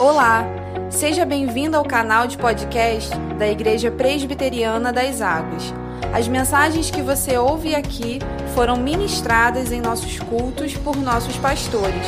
[0.00, 0.46] Olá,
[0.88, 5.74] seja bem-vindo ao canal de podcast da Igreja Presbiteriana das Águas.
[6.10, 8.18] As mensagens que você ouve aqui
[8.54, 12.06] foram ministradas em nossos cultos por nossos pastores.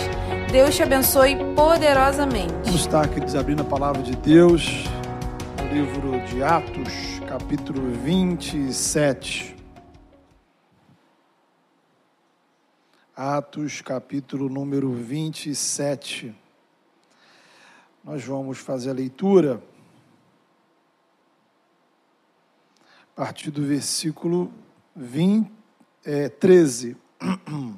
[0.50, 2.54] Deus te abençoe poderosamente.
[2.64, 4.84] Vamos estar aqui desabrindo a palavra de Deus
[5.58, 9.54] no livro de Atos, capítulo 27.
[13.14, 16.40] Atos, capítulo número 27.
[18.04, 19.62] Nós vamos fazer a leitura
[23.00, 24.52] a partir do versículo
[24.96, 25.48] 20,
[26.04, 26.96] é, 13.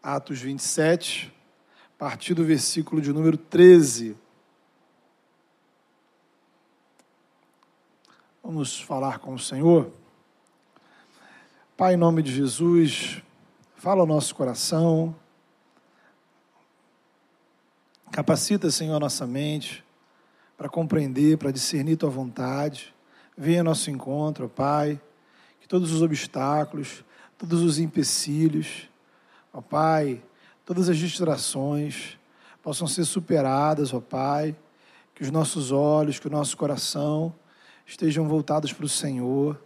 [0.00, 1.34] Atos 27,
[1.96, 4.16] a partir do versículo de número 13.
[8.40, 9.90] Vamos falar com o Senhor.
[11.76, 13.20] Pai, em nome de Jesus,
[13.74, 15.12] fala ao nosso coração
[18.12, 19.82] Capacita, Senhor, nossa mente
[20.54, 22.94] para compreender, para discernir tua vontade.
[23.34, 25.00] Venha ao nosso encontro, Pai,
[25.58, 27.02] que todos os obstáculos,
[27.38, 28.86] todos os empecilhos,
[29.50, 30.22] ó Pai,
[30.62, 32.18] todas as distrações
[32.62, 34.54] possam ser superadas, ó Pai,
[35.14, 37.34] que os nossos olhos, que o nosso coração
[37.86, 39.58] estejam voltados para o Senhor.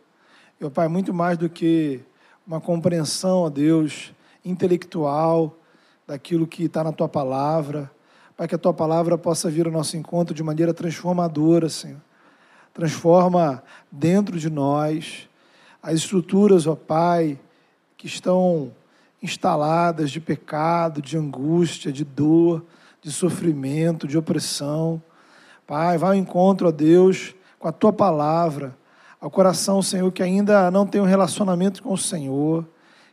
[0.61, 2.01] E, ó Pai, muito mais do que
[2.47, 4.13] uma compreensão, ó Deus,
[4.45, 5.59] intelectual
[6.07, 7.91] daquilo que está na tua palavra,
[8.37, 12.01] Pai, que a tua palavra possa vir ao nosso encontro de maneira transformadora, Senhor.
[12.75, 15.27] Transforma dentro de nós
[15.83, 17.39] as estruturas, ó Pai,
[17.97, 18.71] que estão
[19.23, 22.63] instaladas de pecado, de angústia, de dor,
[23.01, 25.03] de sofrimento, de opressão.
[25.67, 28.77] Pai, vá ao encontro, ó Deus, com a tua palavra,
[29.19, 32.67] ao coração, Senhor, que ainda não tem um relacionamento com o Senhor,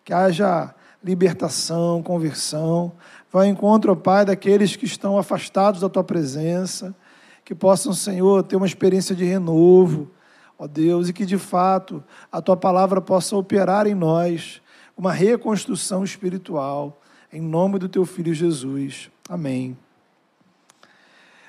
[0.04, 2.92] que haja libertação, conversão,
[3.34, 6.96] Vai ao encontro, ó Pai, daqueles que estão afastados da tua presença,
[7.44, 10.12] que possam, Senhor, ter uma experiência de renovo,
[10.56, 14.62] ó Deus, e que de fato a tua palavra possa operar em nós
[14.96, 19.10] uma reconstrução espiritual, em nome do teu filho Jesus.
[19.28, 19.76] Amém.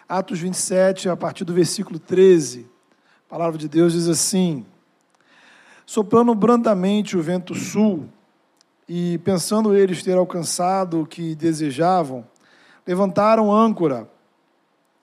[0.09, 2.67] Atos 27, a partir do versículo 13,
[3.27, 4.65] a palavra de Deus diz assim:
[5.85, 8.09] Soprando brandamente o vento sul,
[8.89, 12.25] e, pensando eles ter alcançado o que desejavam,
[12.87, 14.09] levantaram âncora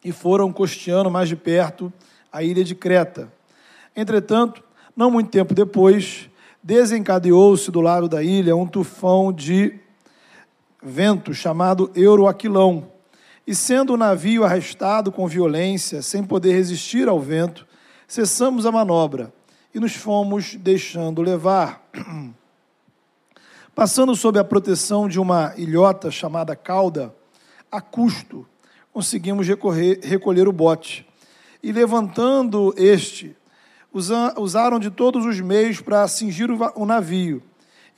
[0.03, 1.91] e foram costeando mais de perto
[2.31, 3.31] a ilha de Creta.
[3.95, 4.63] Entretanto,
[4.95, 6.29] não muito tempo depois,
[6.61, 9.79] desencadeou-se do lado da ilha um tufão de
[10.81, 12.89] vento chamado Euroaquilão.
[13.45, 17.67] E sendo o navio arrestado com violência, sem poder resistir ao vento,
[18.07, 19.33] cessamos a manobra
[19.73, 21.89] e nos fomos deixando levar.
[23.81, 27.11] Passando sob a proteção de uma ilhota chamada cauda,
[27.71, 28.45] a custo,
[28.93, 31.03] conseguimos recorrer, recolher o bote.
[31.63, 33.35] E levantando este,
[34.37, 37.41] usaram de todos os meios para cingir o navio.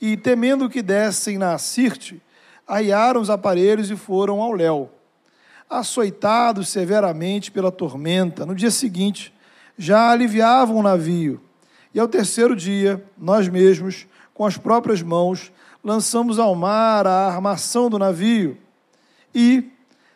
[0.00, 2.22] E, temendo que dessem na Sirte,
[2.66, 4.90] arriaram os aparelhos e foram ao léu.
[5.68, 9.34] Açoitados severamente pela tormenta, no dia seguinte,
[9.76, 11.42] já aliviavam o navio.
[11.92, 15.52] E ao terceiro dia, nós mesmos, com as próprias mãos,
[15.84, 18.56] lançamos ao mar a armação do navio.
[19.34, 19.70] E,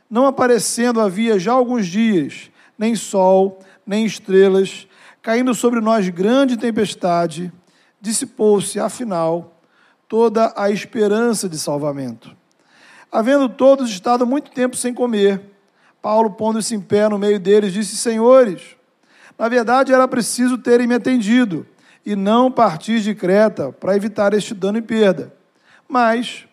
[0.08, 4.88] não aparecendo havia já alguns dias, nem sol, nem estrelas,
[5.20, 7.52] caindo sobre nós grande tempestade,
[8.00, 9.60] dissipou-se, afinal,
[10.08, 12.34] toda a esperança de salvamento.
[13.12, 15.42] Havendo todos estado muito tempo sem comer,
[16.00, 18.76] Paulo, pondo-se em pé no meio deles, disse: Senhores,
[19.38, 21.66] na verdade era preciso terem me atendido
[22.06, 25.37] e não partir de Creta para evitar este dano e perda.
[25.88, 26.46] Mas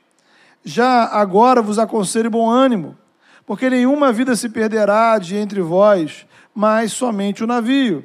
[0.63, 2.97] já agora vos aconselho bom ânimo,
[3.45, 8.03] porque nenhuma vida se perderá de entre vós, mas somente o navio.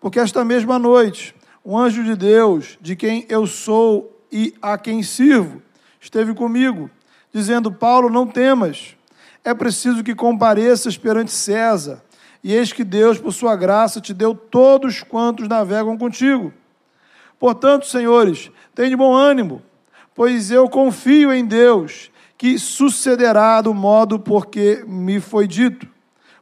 [0.00, 1.34] Porque esta mesma noite,
[1.64, 5.62] um anjo de Deus, de quem eu sou e a quem sirvo,
[6.00, 6.90] esteve comigo,
[7.32, 8.96] dizendo: Paulo, não temas,
[9.44, 12.02] é preciso que compareças perante César,
[12.42, 16.52] e eis que Deus, por sua graça, te deu todos quantos navegam contigo.
[17.38, 19.62] Portanto, senhores, de bom ânimo
[20.14, 25.88] pois eu confio em Deus, que sucederá do modo porque me foi dito.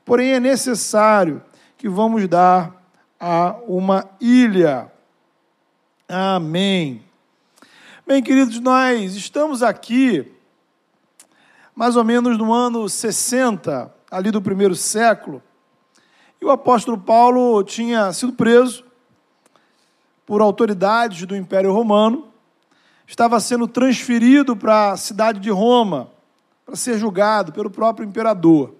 [0.04, 1.42] Porém, é necessário
[1.78, 2.84] que vamos dar
[3.18, 4.90] a uma ilha.
[6.08, 7.02] Amém.
[8.06, 10.30] Bem, queridos, nós estamos aqui
[11.74, 15.42] mais ou menos no ano 60, ali do primeiro século,
[16.40, 18.84] e o apóstolo Paulo tinha sido preso
[20.26, 22.31] por autoridades do Império Romano
[23.12, 26.08] estava sendo transferido para a cidade de Roma
[26.64, 28.74] para ser julgado pelo próprio imperador.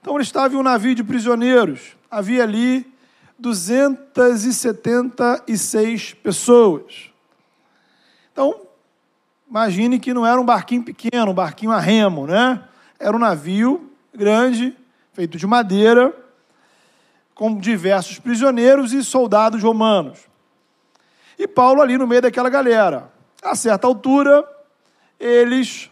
[0.00, 1.96] Então ele estava em um navio de prisioneiros.
[2.10, 2.84] Havia ali
[3.38, 7.12] 276 pessoas.
[8.32, 8.60] Então,
[9.48, 12.64] imagine que não era um barquinho pequeno, um barquinho a remo, né?
[12.98, 14.76] Era um navio grande,
[15.12, 16.12] feito de madeira,
[17.36, 20.18] com diversos prisioneiros e soldados romanos.
[21.38, 23.16] E Paulo ali no meio daquela galera.
[23.42, 24.46] A certa altura,
[25.18, 25.90] eles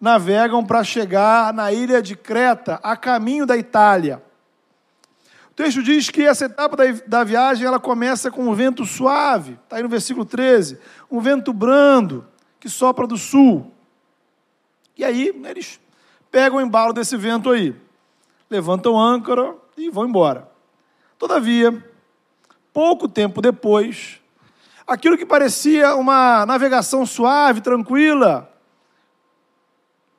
[0.00, 4.22] navegam para chegar na ilha de Creta, a caminho da Itália.
[5.50, 9.58] O texto diz que essa etapa da, da viagem ela começa com um vento suave,
[9.64, 10.78] está aí no versículo 13,
[11.10, 12.26] um vento brando
[12.58, 13.70] que sopra do sul.
[14.96, 15.78] E aí eles
[16.30, 17.74] pegam o embalo desse vento aí,
[18.48, 20.48] levantam âncora e vão embora.
[21.18, 21.84] Todavia,
[22.72, 24.19] pouco tempo depois,
[24.90, 28.52] aquilo que parecia uma navegação suave, tranquila,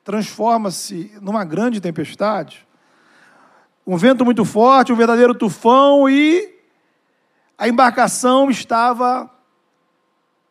[0.02, 2.66] transforma-se numa grande tempestade.
[3.86, 6.58] Um vento muito forte, um verdadeiro tufão e
[7.58, 9.30] a embarcação estava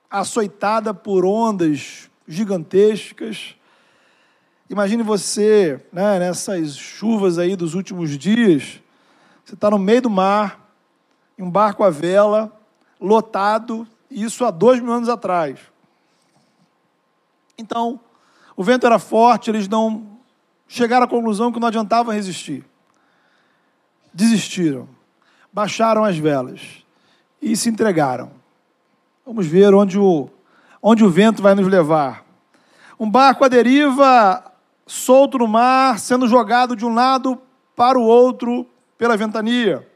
[0.08, 3.56] açoitada por ondas gigantescas.
[4.70, 8.80] Imagine você, né, nessas chuvas aí dos últimos dias,
[9.44, 10.72] você está no meio do mar,
[11.40, 12.56] em um barco à vela,
[13.00, 15.60] lotado, isso há dois mil anos atrás.
[17.58, 18.00] Então,
[18.56, 20.18] o vento era forte, eles não
[20.68, 22.66] chegaram à conclusão que não adiantava resistir.
[24.14, 24.88] Desistiram,
[25.54, 26.86] baixaram as velas
[27.42, 28.32] e se entregaram.
[29.26, 30.30] Vamos ver onde o,
[30.82, 32.26] onde o vento vai nos levar.
[33.00, 34.52] Um barco à deriva,
[34.86, 37.42] solto no mar, sendo jogado de um lado
[37.76, 38.68] para o outro
[38.98, 39.88] pela ventania.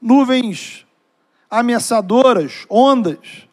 [0.00, 0.86] Nuvens
[1.52, 3.46] ameaçadoras, ondas.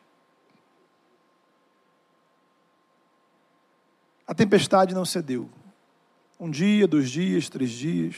[4.25, 5.49] A tempestade não cedeu.
[6.39, 8.15] Um dia, dois dias, três dias,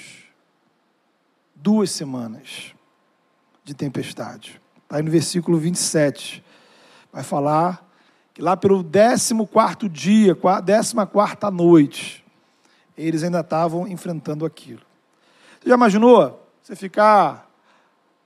[1.56, 2.76] duas semanas
[3.64, 4.62] de tempestade.
[4.84, 6.44] Está aí no versículo 27.
[7.12, 7.84] Vai falar
[8.36, 9.34] que lá pelo 14
[9.90, 10.94] dia, 14
[11.52, 12.24] noite,
[12.96, 14.82] eles ainda estavam enfrentando aquilo.
[15.60, 17.50] Você já imaginou você ficar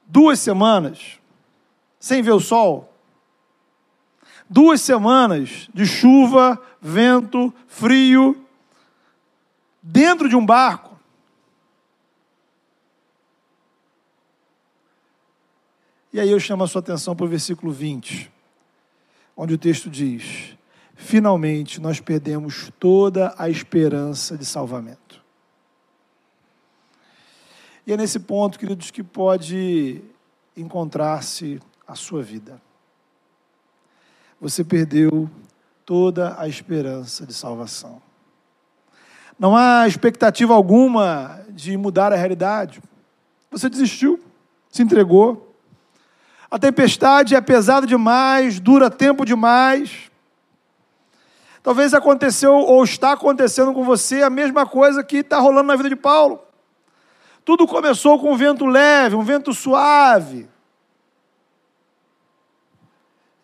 [0.06, 1.18] duas semanas
[2.00, 2.94] sem ver o sol?
[4.50, 8.46] Duas semanas de chuva, vento, frio,
[9.82, 10.96] dentro de um barco.
[16.14, 18.32] E aí eu chamo a sua atenção para o versículo 20,
[19.36, 20.56] onde o texto diz:
[20.96, 25.22] Finalmente nós perdemos toda a esperança de salvamento.
[27.86, 30.02] E é nesse ponto, queridos, que pode
[30.56, 32.62] encontrar-se a sua vida.
[34.40, 35.30] Você perdeu
[35.86, 38.02] toda a esperança de salvação.
[39.38, 42.82] Não há expectativa alguma de mudar a realidade.
[43.52, 44.24] Você desistiu,
[44.70, 45.56] se entregou.
[46.50, 50.10] A tempestade é pesada demais, dura tempo demais.
[51.62, 55.90] Talvez aconteceu ou está acontecendo com você a mesma coisa que está rolando na vida
[55.90, 56.40] de Paulo.
[57.44, 60.48] Tudo começou com um vento leve, um vento suave.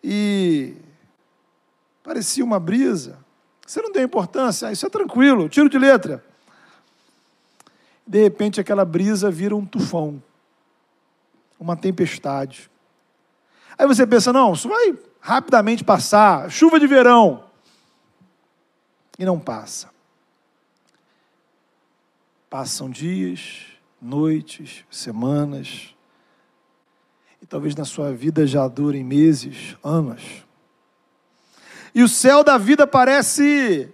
[0.02, 0.74] E
[2.02, 3.18] parecia uma brisa.
[3.66, 6.24] Você não deu importância, ah, isso é tranquilo, tiro de letra.
[8.06, 10.22] De repente aquela brisa vira um tufão,
[11.58, 12.70] uma tempestade.
[13.78, 17.44] Aí você pensa, não, isso vai rapidamente passar, chuva de verão.
[19.18, 19.90] E não passa.
[22.50, 23.66] Passam dias,
[24.00, 25.91] noites, semanas,
[27.52, 30.22] talvez na sua vida já durem meses, anos.
[31.94, 33.92] E o céu da vida parece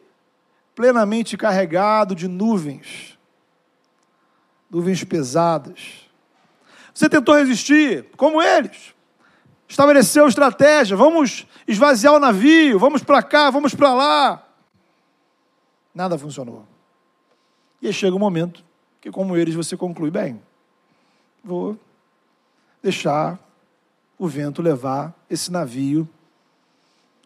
[0.77, 3.19] plenamente carregado de nuvens,
[4.71, 6.09] nuvens pesadas.
[6.95, 8.95] Você tentou resistir, como eles.
[9.67, 14.49] Estabeleceu estratégia, vamos esvaziar o navio, vamos para cá, vamos para lá.
[15.93, 16.65] Nada funcionou.
[17.83, 18.65] E aí chega um momento
[19.00, 20.41] que, como eles, você conclui: bem,
[21.43, 21.77] vou
[22.81, 23.48] deixar
[24.18, 26.08] o vento levar esse navio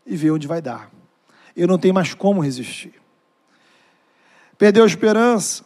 [0.06, 0.90] e ver onde vai dar.
[1.56, 2.94] Eu não tenho mais como resistir.
[4.58, 5.64] Perdeu a esperança.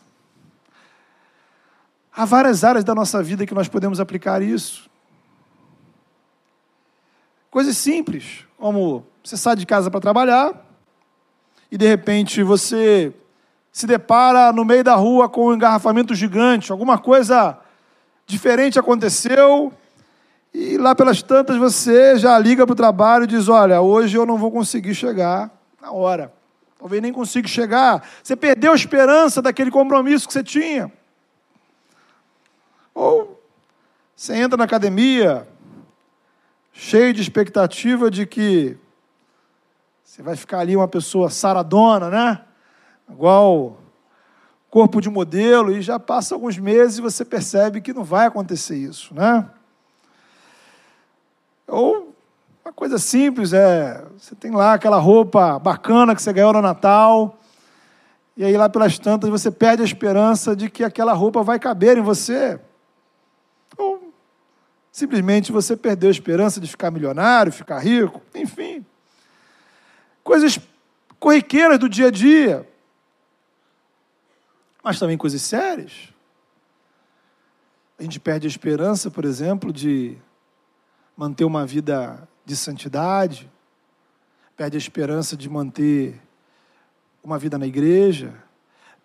[2.13, 4.89] Há várias áreas da nossa vida que nós podemos aplicar isso.
[7.51, 10.65] Coisas simples, como você sai de casa para trabalhar
[11.71, 13.13] e de repente você
[13.73, 17.59] se depara no meio da rua com um engarrafamento gigante, alguma coisa
[18.27, 19.73] diferente aconteceu,
[20.53, 24.25] e lá pelas tantas você já liga para o trabalho e diz: Olha, hoje eu
[24.25, 25.51] não vou conseguir chegar
[25.81, 26.33] na hora.
[26.79, 28.07] Talvez nem consiga chegar.
[28.23, 30.93] Você perdeu a esperança daquele compromisso que você tinha.
[32.95, 33.43] Ou
[34.15, 35.47] você entra na academia
[36.73, 38.77] cheio de expectativa de que
[40.05, 42.41] você vai ficar ali uma pessoa saradona, né?
[43.11, 43.79] Igual
[44.71, 48.77] corpo de modelo, e já passa alguns meses e você percebe que não vai acontecer
[48.77, 49.49] isso, né?
[51.67, 52.15] Ou
[52.65, 57.39] uma coisa simples é, você tem lá aquela roupa bacana que você ganhou no Natal,
[58.37, 61.97] e aí lá pelas tantas você perde a esperança de que aquela roupa vai caber
[61.97, 62.61] em você.
[63.79, 64.13] Ou
[64.91, 68.85] simplesmente você perdeu a esperança de ficar milionário, ficar rico, enfim.
[70.23, 70.59] Coisas
[71.21, 72.69] corriqueiras do dia a dia.
[74.83, 76.13] Mas também coisas sérias.
[77.99, 80.19] A gente perde a esperança, por exemplo, de
[81.17, 83.51] manter uma vida de santidade,
[84.57, 86.21] perde a esperança de manter
[87.25, 88.35] uma vida na igreja,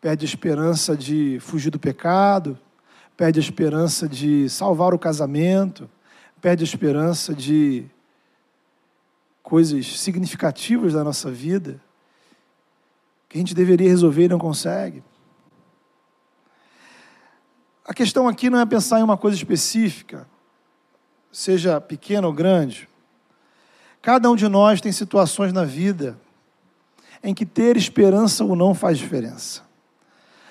[0.01, 2.59] perde a esperança de fugir do pecado,
[3.15, 5.89] perde a esperança de salvar o casamento,
[6.41, 7.85] perde a esperança de
[9.41, 11.81] coisas significativas da nossa vida
[13.29, 15.01] que a gente deveria resolver e não consegue.
[17.85, 20.27] A questão aqui não é pensar em uma coisa específica,
[21.31, 22.89] seja pequena ou grande.
[24.01, 26.19] Cada um de nós tem situações na vida
[27.23, 29.61] em que ter esperança ou não faz diferença.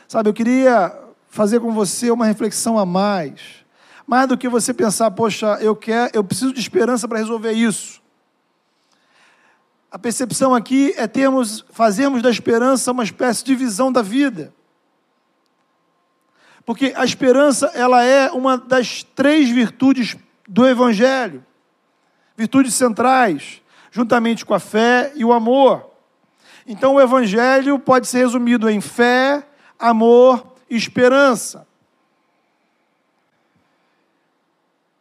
[0.07, 0.97] Sabe, eu queria
[1.29, 3.65] fazer com você uma reflexão a mais.
[4.07, 8.01] Mais do que você pensar, poxa, eu quero, eu preciso de esperança para resolver isso.
[9.91, 14.53] A percepção aqui é termos, fazermos da esperança uma espécie de visão da vida.
[16.65, 20.17] Porque a esperança, ela é uma das três virtudes
[20.51, 21.47] do Evangelho,
[22.37, 25.89] virtudes centrais, juntamente com a fé e o amor.
[26.67, 29.47] Então, o Evangelho pode ser resumido em fé,
[29.79, 31.65] amor e esperança.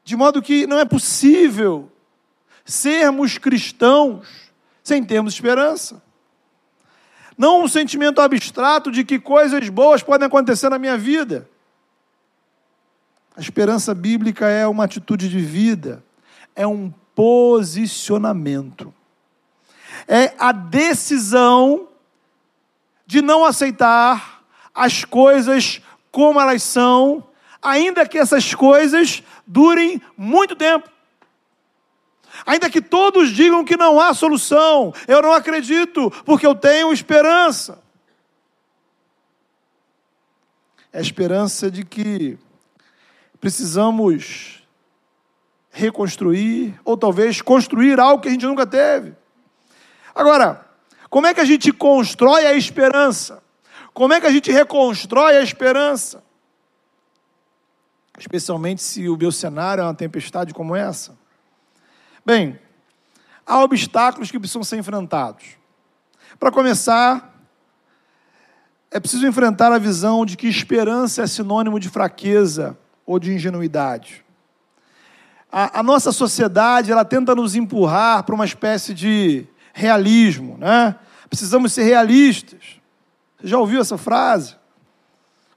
[0.04, 1.92] De modo que não é possível
[2.64, 4.28] sermos cristãos
[4.84, 6.00] sem termos esperança.
[7.36, 11.50] Não um sentimento abstrato de que coisas boas podem acontecer na minha vida.
[13.40, 16.04] A esperança bíblica é uma atitude de vida,
[16.54, 18.94] é um posicionamento.
[20.06, 21.88] É a decisão
[23.06, 24.44] de não aceitar
[24.76, 25.82] as coisas
[26.12, 27.24] como elas são,
[27.62, 30.90] ainda que essas coisas durem muito tempo.
[32.46, 37.82] Ainda que todos digam que não há solução, eu não acredito, porque eu tenho esperança.
[40.92, 42.38] É a esperança de que
[43.40, 44.64] precisamos
[45.72, 49.16] reconstruir, ou talvez construir algo que a gente nunca teve.
[50.14, 50.66] Agora,
[51.10, 53.42] como é que a gente constrói a esperança?
[53.94, 56.24] Como é que a gente reconstrói a esperança?
[58.18, 61.18] Especialmente se o meu cenário é uma tempestade como essa.
[62.26, 62.60] Bem,
[63.46, 65.58] há obstáculos que precisam ser enfrentados.
[66.38, 67.34] Para começar,
[68.92, 72.78] é preciso enfrentar a visão de que esperança é sinônimo de fraqueza
[73.10, 74.24] ou de ingenuidade.
[75.52, 80.96] A, a nossa sociedade ela tenta nos empurrar para uma espécie de realismo, né?
[81.28, 82.80] Precisamos ser realistas.
[83.36, 84.56] Você já ouviu essa frase?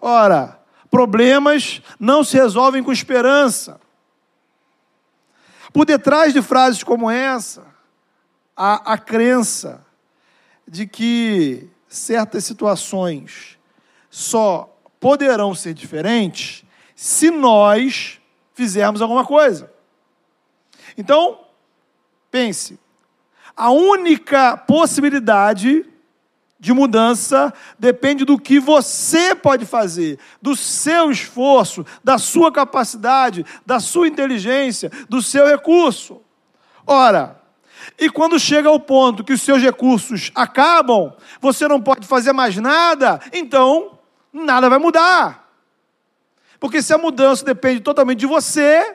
[0.00, 0.58] Ora,
[0.90, 3.78] problemas não se resolvem com esperança.
[5.74, 7.66] Por detrás de frases como essa,
[8.56, 9.84] há a crença
[10.66, 13.58] de que certas situações
[14.08, 16.61] só poderão ser diferentes
[17.02, 18.20] se nós
[18.54, 19.68] fizermos alguma coisa.
[20.96, 21.40] Então,
[22.30, 22.78] pense,
[23.56, 25.84] a única possibilidade
[26.60, 33.80] de mudança depende do que você pode fazer, do seu esforço, da sua capacidade, da
[33.80, 36.22] sua inteligência, do seu recurso.
[36.86, 37.42] Ora,
[37.98, 42.56] e quando chega ao ponto que os seus recursos acabam, você não pode fazer mais
[42.58, 43.98] nada, então
[44.32, 45.41] nada vai mudar.
[46.62, 48.94] Porque se a mudança depende totalmente de você,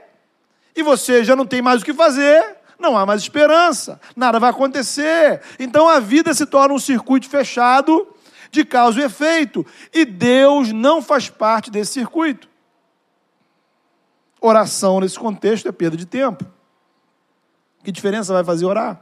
[0.74, 4.51] e você já não tem mais o que fazer, não há mais esperança, nada vai
[4.51, 5.41] acontecer.
[5.59, 8.07] Então a vida se torna um circuito fechado
[8.51, 12.47] de causa e efeito, e Deus não faz parte desse circuito.
[14.39, 16.45] Oração nesse contexto é perda de tempo.
[17.83, 18.97] Que diferença vai fazer orar?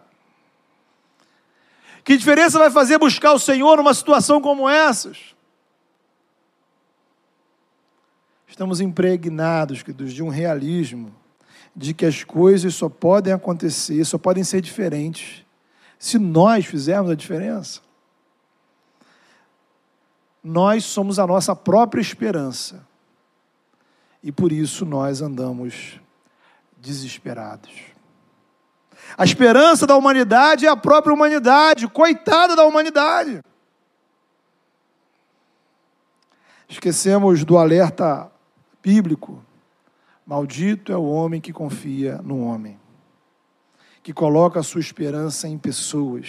[2.03, 5.35] Que diferença vai fazer buscar o Senhor numa situação como essas?
[8.56, 11.14] Estamos impregnados, queridos, de um realismo,
[11.76, 15.46] de que as coisas só podem acontecer, só podem ser diferentes,
[16.00, 17.82] se nós fizermos a diferença.
[20.42, 22.88] Nós somos a nossa própria esperança.
[24.24, 26.00] e por isso nós andamos
[26.78, 27.74] desesperados.
[29.18, 33.44] A esperança da humanidade é a própria humanidade, coitada da humanidade.
[36.70, 38.32] Esquecemos do alerta
[38.86, 39.44] bíblico:
[40.24, 42.80] maldito é o homem que confia no homem,
[44.04, 46.27] que coloca a sua esperança em pessoas,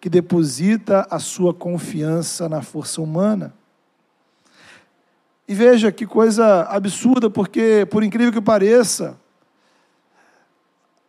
[0.00, 3.52] que deposita a sua confiança na força humana.
[5.48, 9.18] E veja que coisa absurda, porque, por incrível que pareça,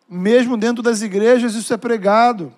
[0.10, 2.52] mesmo dentro das igrejas isso é pregado.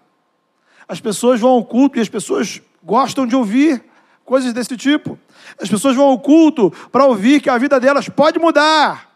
[0.88, 3.84] As pessoas vão ao culto e as pessoas gostam de ouvir
[4.26, 5.20] coisas desse tipo.
[5.62, 9.12] As pessoas vão ao culto para ouvir que a vida delas pode mudar.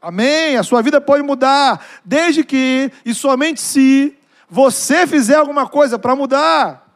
[0.00, 0.56] Amém?
[0.56, 4.16] A sua vida pode mudar, desde que e somente se
[4.48, 6.86] você fizer alguma coisa para mudar.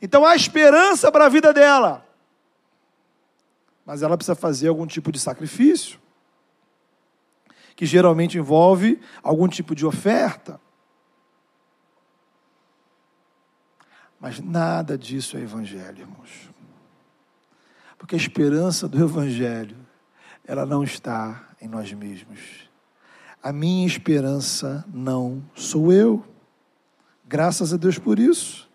[0.00, 2.04] Então há esperança para a vida dela
[3.84, 6.00] mas ela precisa fazer algum tipo de sacrifício,
[7.74, 10.60] que geralmente envolve algum tipo de oferta.
[14.20, 16.51] Mas nada disso é evangelho, irmãos.
[18.02, 19.76] Porque a esperança do evangelho,
[20.44, 22.40] ela não está em nós mesmos.
[23.40, 26.24] A minha esperança não sou eu.
[27.24, 28.68] Graças a Deus por isso.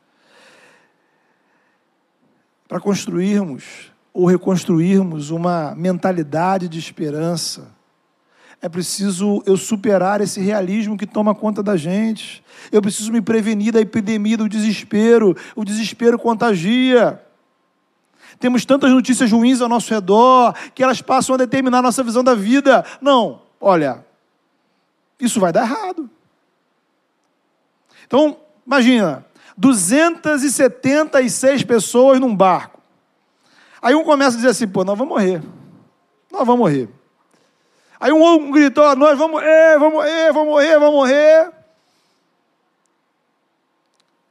[2.70, 7.76] Para construirmos ou reconstruirmos uma mentalidade de esperança,
[8.62, 12.42] é preciso eu superar esse realismo que toma conta da gente.
[12.72, 15.36] Eu preciso me prevenir da epidemia do desespero.
[15.54, 17.27] O desespero contagia.
[18.39, 22.24] Temos tantas notícias ruins ao nosso redor que elas passam a determinar a nossa visão
[22.24, 22.86] da vida.
[23.01, 24.06] Não, olha,
[25.20, 26.10] isso vai dar errado.
[28.06, 29.25] Então, imagina,
[29.58, 32.79] 276 pessoas num barco.
[33.82, 35.41] Aí um começa a dizer assim, pô, nós vamos morrer.
[36.32, 36.89] Nós vamos morrer.
[38.00, 41.52] Aí um outro gritou, nós vamos morrer, vamos morrer, vamos morrer, vamos morrer.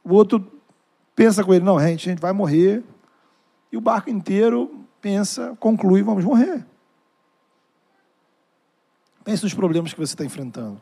[0.03, 0.45] O outro
[1.13, 2.83] pensa com ele, não, gente, a gente vai morrer.
[3.77, 6.65] O barco inteiro pensa, conclui, vamos morrer.
[9.23, 10.81] Pense nos problemas que você está enfrentando.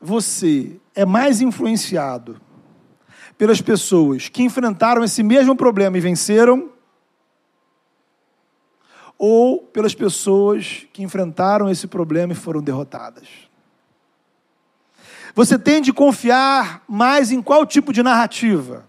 [0.00, 2.40] Você é mais influenciado
[3.36, 6.70] pelas pessoas que enfrentaram esse mesmo problema e venceram,
[9.18, 13.28] ou pelas pessoas que enfrentaram esse problema e foram derrotadas.
[15.34, 18.88] Você tem de confiar mais em qual tipo de narrativa?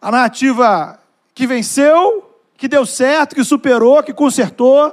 [0.00, 0.98] A narrativa
[1.34, 4.92] que venceu, que deu certo, que superou, que consertou,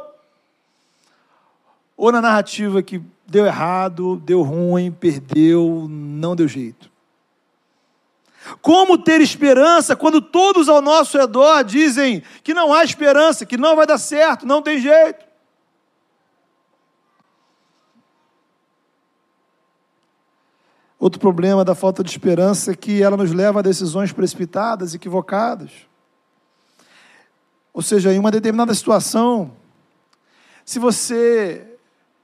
[1.95, 6.91] ou na narrativa que deu errado, deu ruim, perdeu, não deu jeito.
[8.61, 13.75] Como ter esperança quando todos ao nosso redor dizem que não há esperança, que não
[13.75, 15.25] vai dar certo, não tem jeito?
[21.03, 25.69] Outro problema da falta de esperança é que ela nos leva a decisões precipitadas, equivocadas.
[27.73, 29.51] Ou seja, em uma determinada situação,
[30.63, 31.77] se você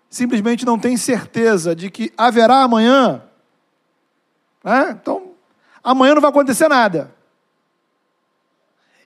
[0.09, 3.21] simplesmente não tem certeza de que haverá amanhã,
[4.63, 4.91] né?
[4.91, 5.33] então
[5.83, 7.13] amanhã não vai acontecer nada.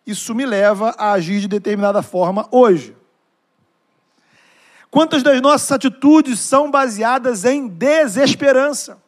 [0.05, 2.95] Isso me leva a agir de determinada forma hoje.
[4.91, 9.01] Quantas das nossas atitudes são baseadas em desesperança?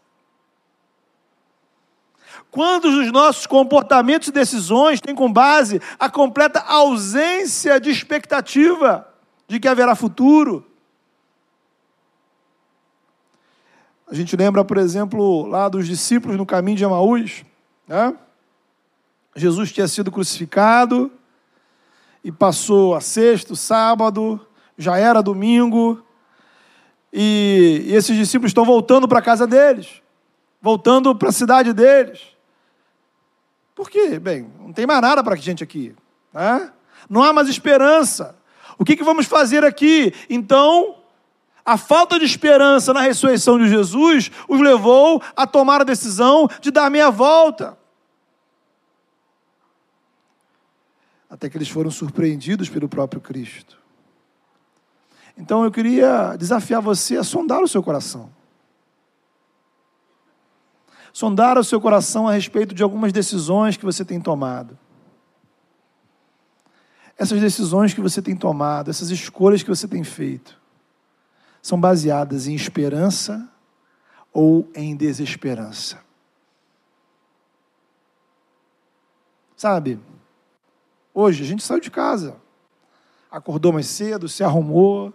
[2.55, 9.05] Quantos dos nossos comportamentos e decisões têm como base a completa ausência de expectativa
[9.45, 10.65] de que haverá futuro?
[14.09, 17.43] A gente lembra, por exemplo, lá dos discípulos no caminho de Emaús.
[17.85, 18.15] Né?
[19.35, 21.11] Jesus tinha sido crucificado
[22.23, 24.39] e passou a sexto, sábado,
[24.77, 26.01] já era domingo,
[27.11, 30.01] e, e esses discípulos estão voltando para a casa deles,
[30.61, 32.35] voltando para a cidade deles.
[33.75, 34.17] Por quê?
[34.17, 35.93] Bem, não tem mais nada para a gente aqui.
[36.33, 36.71] Né?
[37.09, 38.35] Não há mais esperança.
[38.77, 40.13] O que, que vamos fazer aqui?
[40.29, 40.95] Então,
[41.65, 46.71] a falta de esperança na ressurreição de Jesus os levou a tomar a decisão de
[46.71, 47.77] dar meia volta.
[51.29, 53.77] Até que eles foram surpreendidos pelo próprio Cristo.
[55.38, 58.29] Então eu queria desafiar você a sondar o seu coração.
[61.15, 64.78] Sondar o seu coração a respeito de algumas decisões que você tem tomado.
[67.17, 70.60] Essas decisões que você tem tomado, essas escolhas que você tem feito
[71.62, 73.49] são baseadas em esperança
[74.34, 76.04] ou em desesperança.
[79.56, 79.97] Sabe,
[81.13, 82.36] hoje a gente saiu de casa.
[83.32, 85.13] acordou mais cedo, se arrumou,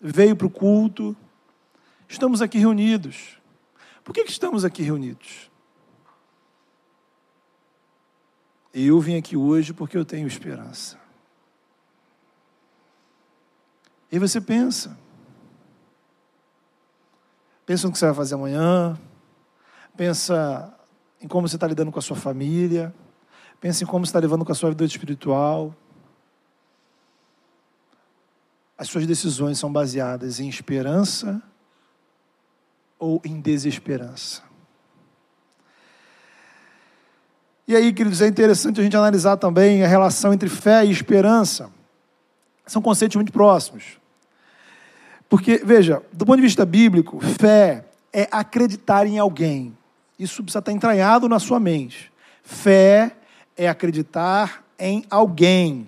[0.00, 1.14] veio para o culto.
[2.08, 3.43] Estamos aqui reunidos.
[4.04, 5.50] Por que, que estamos aqui reunidos?
[8.72, 11.00] Eu vim aqui hoje porque eu tenho esperança.
[14.12, 14.98] E você pensa.
[17.64, 18.98] Pensa no que você vai fazer amanhã.
[19.96, 20.78] Pensa
[21.20, 22.94] em como você está lidando com a sua família.
[23.58, 25.74] Pensa em como você está levando com a sua vida espiritual.
[28.76, 31.42] As suas decisões são baseadas em esperança
[33.04, 34.40] ou em desesperança.
[37.68, 41.70] E aí, queridos, é interessante a gente analisar também a relação entre fé e esperança.
[42.64, 43.98] São conceitos muito próximos.
[45.28, 49.76] Porque, veja, do ponto de vista bíblico, fé é acreditar em alguém.
[50.18, 52.10] Isso precisa estar entranhado na sua mente.
[52.42, 53.14] Fé
[53.54, 55.86] é acreditar em alguém.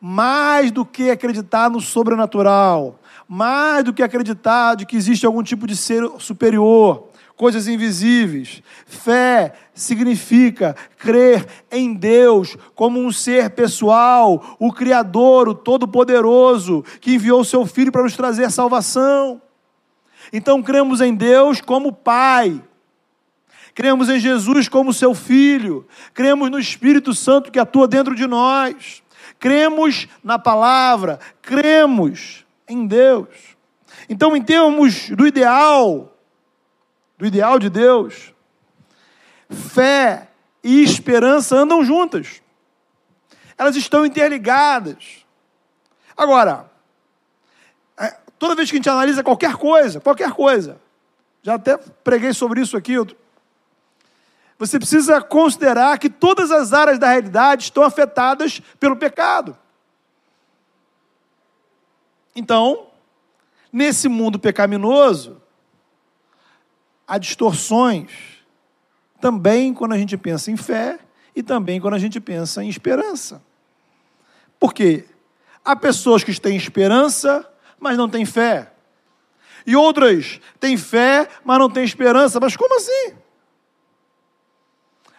[0.00, 2.98] Mais do que acreditar no sobrenatural.
[3.26, 8.62] Mais do que acreditar de que existe algum tipo de ser superior coisas invisíveis.
[8.86, 17.44] Fé significa crer em Deus como um ser pessoal, o Criador, o Todo-Poderoso, que enviou
[17.44, 19.40] seu Filho para nos trazer salvação.
[20.32, 22.62] Então cremos em Deus como Pai.
[23.74, 25.86] Cremos em Jesus como seu Filho.
[26.12, 29.02] Cremos no Espírito Santo que atua dentro de nós.
[29.40, 31.18] Cremos na palavra.
[31.42, 33.28] Cremos em Deus.
[34.08, 36.12] Então, em termos do ideal,
[37.18, 38.34] do ideal de Deus,
[39.50, 40.28] fé
[40.62, 42.42] e esperança andam juntas.
[43.56, 45.24] Elas estão interligadas.
[46.16, 46.70] Agora,
[47.98, 50.80] é, toda vez que a gente analisa qualquer coisa, qualquer coisa,
[51.42, 52.94] já até preguei sobre isso aqui,
[54.58, 59.56] você precisa considerar que todas as áreas da realidade estão afetadas pelo pecado.
[62.34, 62.88] Então,
[63.72, 65.40] nesse mundo pecaminoso,
[67.06, 68.10] há distorções
[69.20, 70.98] também quando a gente pensa em fé
[71.34, 73.42] e também quando a gente pensa em esperança.
[74.58, 75.04] Porque
[75.64, 78.72] há pessoas que têm esperança, mas não têm fé.
[79.66, 82.38] E outras têm fé, mas não têm esperança.
[82.38, 83.16] Mas como assim?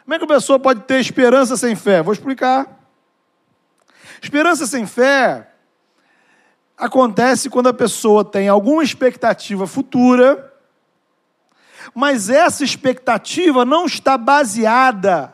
[0.03, 2.03] Como é que a pessoa pode ter esperança sem fé?
[2.03, 2.79] Vou explicar.
[4.21, 5.51] Esperança sem fé
[6.77, 10.53] acontece quando a pessoa tem alguma expectativa futura
[11.93, 15.33] mas essa expectativa não está baseada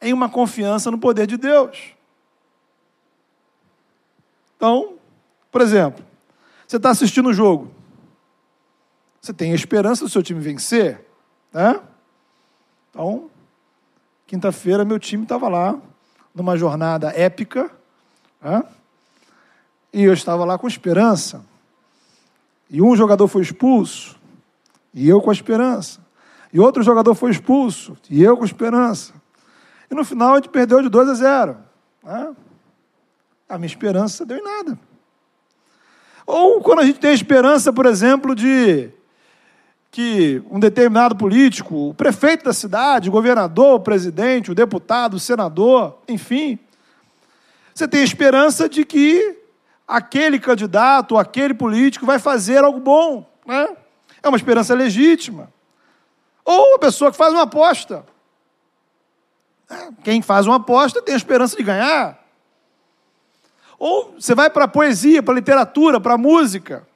[0.00, 1.94] em uma confiança no poder de Deus.
[4.56, 4.94] Então,
[5.50, 6.04] por exemplo,
[6.66, 7.72] você está assistindo o jogo,
[9.20, 11.04] você tem a esperança do seu time vencer,
[11.52, 11.80] né?
[12.90, 13.30] Então,
[14.26, 15.78] quinta-feira meu time estava lá,
[16.34, 17.70] numa jornada épica,
[18.40, 18.64] né?
[19.92, 21.44] E eu estava lá com esperança.
[22.68, 24.16] E um jogador foi expulso,
[24.94, 26.00] e eu com a esperança.
[26.52, 29.12] E outro jogador foi expulso, e eu com esperança.
[29.90, 31.56] E no final a gente perdeu de 2 a 0.
[32.02, 32.36] Né?
[33.48, 34.78] A minha esperança deu em nada.
[36.26, 38.90] Ou quando a gente tem a esperança, por exemplo, de
[39.90, 45.20] que um determinado político, o prefeito da cidade, o governador, o presidente, o deputado, o
[45.20, 46.56] senador, enfim,
[47.74, 49.39] você tem a esperança de que
[49.90, 53.76] aquele candidato, aquele político vai fazer algo bom, né?
[54.22, 55.52] É uma esperança legítima.
[56.44, 58.06] Ou a pessoa que faz uma aposta.
[59.68, 62.24] É, quem faz uma aposta tem a esperança de ganhar.
[63.78, 66.86] Ou você vai para a poesia, para a literatura, para a música.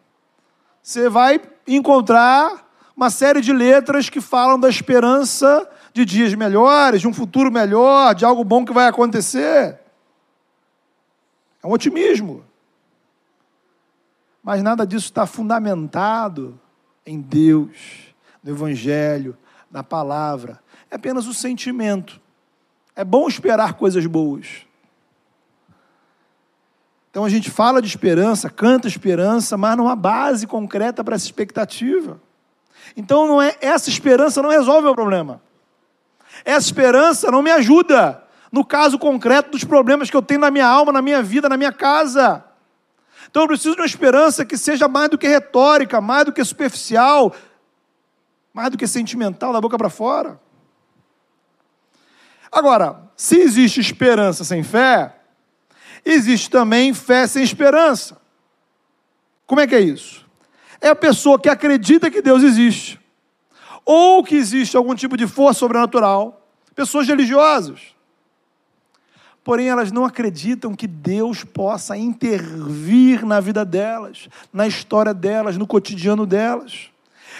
[0.80, 2.64] Você vai encontrar
[2.96, 8.14] uma série de letras que falam da esperança de dias melhores, de um futuro melhor,
[8.14, 9.80] de algo bom que vai acontecer.
[11.60, 12.44] É um otimismo.
[14.44, 16.60] Mas nada disso está fundamentado
[17.06, 19.34] em Deus, no Evangelho,
[19.70, 20.60] na palavra.
[20.90, 22.20] É apenas o sentimento.
[22.94, 24.66] É bom esperar coisas boas.
[27.10, 31.24] Então a gente fala de esperança, canta esperança, mas não há base concreta para essa
[31.24, 32.20] expectativa.
[32.96, 35.40] Então não é essa esperança não resolve o problema.
[36.44, 40.66] Essa esperança não me ajuda no caso concreto dos problemas que eu tenho na minha
[40.66, 42.44] alma, na minha vida, na minha casa.
[43.30, 46.44] Então eu preciso de uma esperança que seja mais do que retórica, mais do que
[46.44, 47.34] superficial,
[48.52, 50.40] mais do que sentimental, da boca para fora.
[52.50, 55.16] Agora, se existe esperança sem fé,
[56.04, 58.20] existe também fé sem esperança.
[59.46, 60.24] Como é que é isso?
[60.80, 63.00] É a pessoa que acredita que Deus existe,
[63.84, 67.93] ou que existe algum tipo de força sobrenatural, pessoas religiosas.
[69.44, 75.66] Porém elas não acreditam que Deus possa intervir na vida delas, na história delas, no
[75.66, 76.88] cotidiano delas.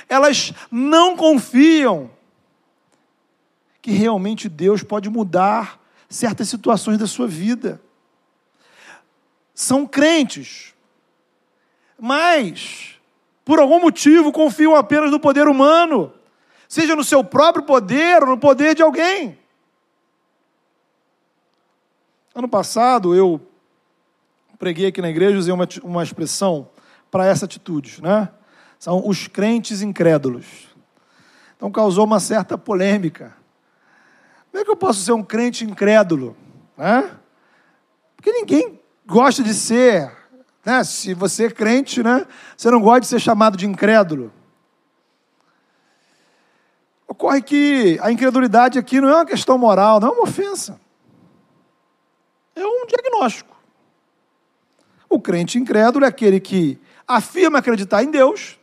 [0.07, 2.11] Elas não confiam
[3.81, 7.81] que realmente Deus pode mudar certas situações da sua vida.
[9.55, 10.75] São crentes,
[11.99, 12.97] mas
[13.45, 16.13] por algum motivo confiam apenas no poder humano,
[16.69, 19.39] seja no seu próprio poder ou no poder de alguém.
[22.35, 23.41] Ano passado eu
[24.59, 26.69] preguei aqui na igreja, usei uma, uma expressão
[27.09, 28.29] para essa atitude, né?
[28.77, 30.67] São os crentes incrédulos.
[31.57, 33.37] Então causou uma certa polêmica.
[34.51, 36.37] Como é que eu posso ser um crente incrédulo?
[36.77, 37.09] Né?
[38.17, 40.11] Porque ninguém gosta de ser.
[40.65, 40.83] Né?
[40.83, 42.27] Se você é crente, né?
[42.57, 44.33] você não gosta de ser chamado de incrédulo.
[47.07, 50.84] Ocorre que a incredulidade aqui não é uma questão moral, não é uma ofensa
[52.55, 53.55] é um diagnóstico.
[55.09, 58.59] O crente incrédulo é aquele que afirma acreditar em Deus,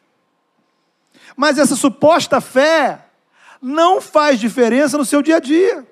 [1.35, 3.05] mas essa suposta fé
[3.61, 5.87] não faz diferença no seu dia a dia.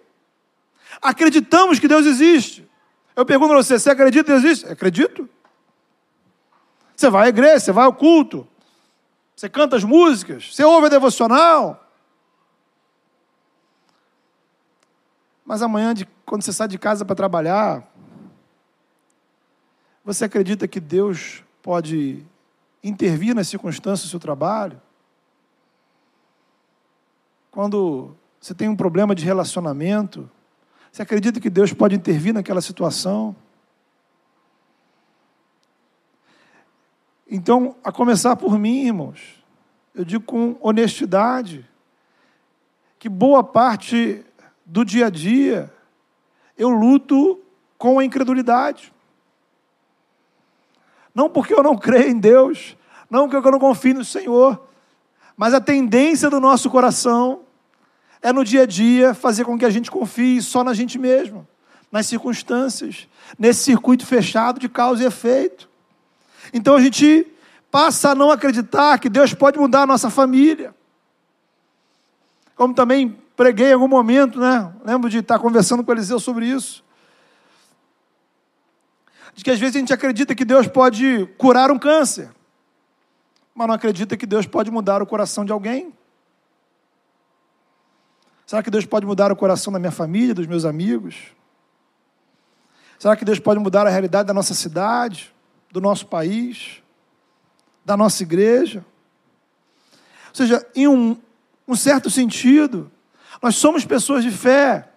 [1.02, 2.68] Acreditamos que Deus existe.
[3.16, 4.68] Eu pergunto a você: você acredita que Deus existe?
[4.68, 5.30] Acredito.
[6.96, 8.46] Você vai à igreja, você vai ao culto,
[9.34, 11.86] você canta as músicas, você ouve a devocional.
[15.46, 15.94] Mas amanhã,
[16.26, 17.89] quando você sai de casa para trabalhar,
[20.04, 22.24] você acredita que Deus pode
[22.84, 24.82] intervir nas circunstâncias do seu trabalho?
[27.52, 30.30] Quando você tem um problema de relacionamento,
[30.92, 33.36] você acredita que Deus pode intervir naquela situação?
[37.30, 39.44] Então, a começar por mim, irmãos,
[39.94, 41.68] eu digo com honestidade,
[42.98, 44.26] que boa parte
[44.66, 45.72] do dia a dia
[46.58, 47.40] eu luto
[47.78, 48.92] com a incredulidade.
[51.20, 52.78] Não porque eu não creio em Deus,
[53.10, 54.58] não porque eu não confio no Senhor,
[55.36, 57.42] mas a tendência do nosso coração
[58.22, 61.46] é no dia a dia fazer com que a gente confie só na gente mesmo,
[61.92, 63.06] nas circunstâncias,
[63.38, 65.68] nesse circuito fechado de causa e efeito.
[66.54, 67.28] Então a gente
[67.70, 70.74] passa a não acreditar que Deus pode mudar a nossa família.
[72.56, 74.72] Como também preguei em algum momento, né?
[74.86, 76.82] Lembro de estar conversando com Eliseu sobre isso
[79.34, 82.30] de que às vezes a gente acredita que Deus pode curar um câncer,
[83.54, 85.94] mas não acredita que Deus pode mudar o coração de alguém.
[88.46, 91.16] Será que Deus pode mudar o coração da minha família, dos meus amigos?
[92.98, 95.34] Será que Deus pode mudar a realidade da nossa cidade,
[95.72, 96.82] do nosso país,
[97.86, 98.84] da nossa igreja?
[100.30, 101.18] Ou seja, em um,
[101.68, 102.92] um certo sentido,
[103.42, 104.89] nós somos pessoas de fé,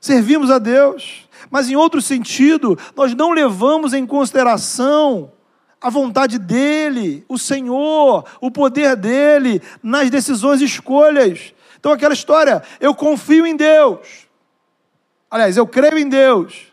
[0.00, 5.32] servimos a Deus, mas em outro sentido, nós não levamos em consideração
[5.80, 11.54] a vontade dEle, o Senhor, o poder dEle nas decisões e escolhas.
[11.78, 14.26] Então, aquela história, eu confio em Deus.
[15.30, 16.72] Aliás, eu creio em Deus,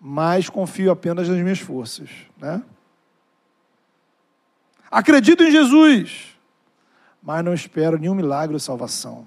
[0.00, 2.08] mas confio apenas nas minhas forças.
[2.38, 2.62] Né?
[4.90, 6.36] Acredito em Jesus,
[7.22, 9.26] mas não espero nenhum milagre ou salvação.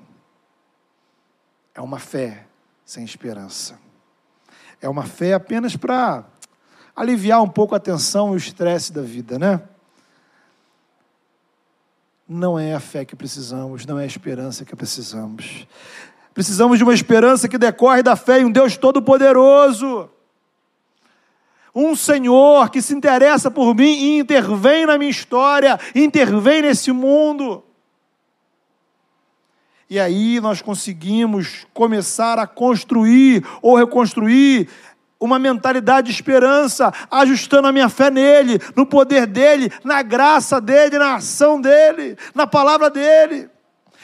[1.76, 2.47] É uma fé
[2.88, 3.78] sem esperança.
[4.82, 6.24] É uma fé apenas para
[6.96, 9.62] aliviar um pouco a tensão e o estresse da vida, né?
[12.26, 15.68] Não é a fé que precisamos, não é a esperança que precisamos.
[16.34, 20.10] Precisamos de uma esperança que decorre da fé em um Deus Todo-Poderoso.
[21.76, 27.67] Um Senhor que se interessa por mim e intervém na minha história, intervém nesse mundo.
[29.90, 34.68] E aí nós conseguimos começar a construir ou reconstruir
[35.20, 40.98] uma mentalidade de esperança, ajustando a minha fé nele, no poder dele, na graça dele,
[41.00, 43.50] na ação dele, na palavra dele.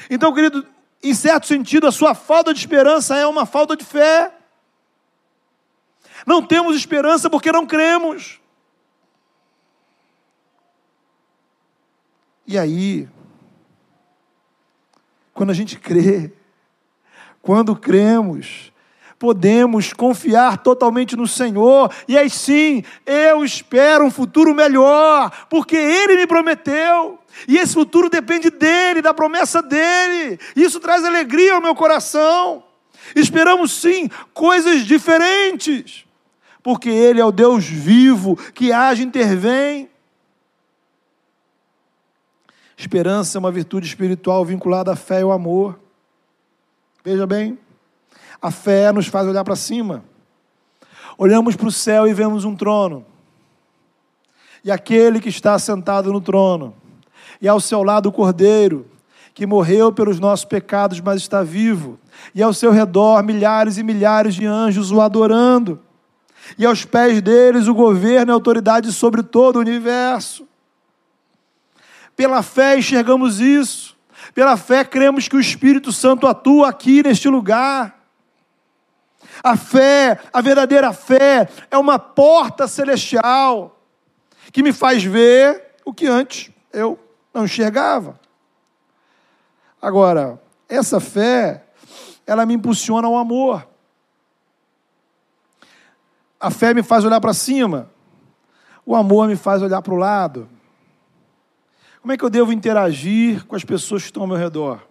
[0.10, 0.66] Então, querido,
[1.04, 4.32] em certo sentido, a sua falta de esperança é uma falta de fé.
[6.26, 8.40] Não temos esperança porque não cremos.
[12.48, 13.08] E aí,
[15.34, 16.32] quando a gente crê,
[17.42, 18.72] quando cremos,
[19.18, 26.18] podemos confiar totalmente no Senhor, e aí sim, eu espero um futuro melhor, porque Ele
[26.18, 31.74] me prometeu, e esse futuro depende dEle, da promessa dEle, isso traz alegria ao meu
[31.74, 32.64] coração.
[33.16, 36.06] Esperamos sim coisas diferentes,
[36.62, 39.90] porque Ele é o Deus vivo que age e intervém.
[42.84, 45.80] Esperança é uma virtude espiritual vinculada à fé e ao amor.
[47.02, 47.58] Veja bem,
[48.42, 50.04] A fé nos faz olhar para cima.
[51.18, 53.06] Olhamos para o céu e vemos um trono.
[54.66, 56.76] E aquele que está sentado no trono,
[57.42, 58.86] e ao seu lado o cordeiro,
[59.34, 61.98] que morreu pelos nossos pecados, mas está vivo,
[62.36, 65.80] e ao seu redor milhares e milhares de anjos o adorando,
[66.58, 70.46] e aos pés deles o governo e a autoridade sobre todo o universo.
[72.16, 73.98] Pela fé enxergamos isso,
[74.34, 78.00] pela fé cremos que o Espírito Santo atua aqui neste lugar.
[79.44, 83.80] A fé, a verdadeira fé, é uma porta celestial
[84.52, 87.00] que me faz ver o que antes eu
[87.34, 88.20] não enxergava.
[89.82, 91.66] Agora, essa fé,
[92.26, 93.68] ela me impulsiona ao amor.
[96.40, 97.90] A fé me faz olhar para cima.
[98.86, 100.50] O amor me faz olhar para o lado.
[102.04, 104.82] Como é que eu devo interagir com as pessoas que estão ao meu redor?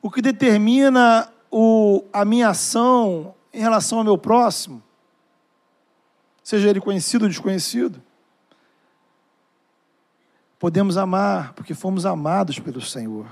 [0.00, 4.80] O que determina o, a minha ação em relação ao meu próximo,
[6.44, 8.00] seja ele conhecido ou desconhecido.
[10.60, 13.26] Podemos amar porque fomos amados pelo Senhor.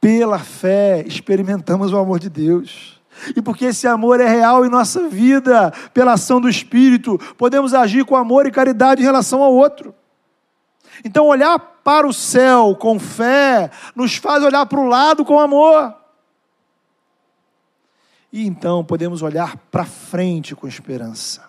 [0.00, 3.02] Pela fé experimentamos o amor de Deus.
[3.36, 8.06] E porque esse amor é real em nossa vida, pela ação do Espírito, podemos agir
[8.06, 9.94] com amor e caridade em relação ao outro.
[11.04, 15.94] Então, olhar para o céu com fé nos faz olhar para o lado com amor.
[18.32, 21.48] E então podemos olhar para frente com esperança.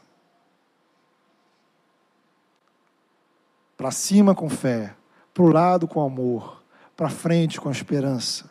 [3.76, 4.96] Para cima com fé,
[5.34, 6.64] para o lado com amor,
[6.96, 8.50] para frente com esperança.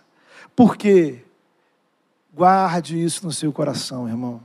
[0.55, 1.25] Por quê?
[2.33, 4.41] Guarde isso no seu coração, irmão.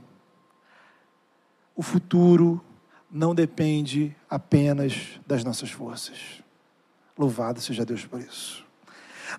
[1.76, 2.62] O futuro
[3.10, 6.43] não depende apenas das nossas forças.
[7.16, 8.64] Louvado seja Deus por isso.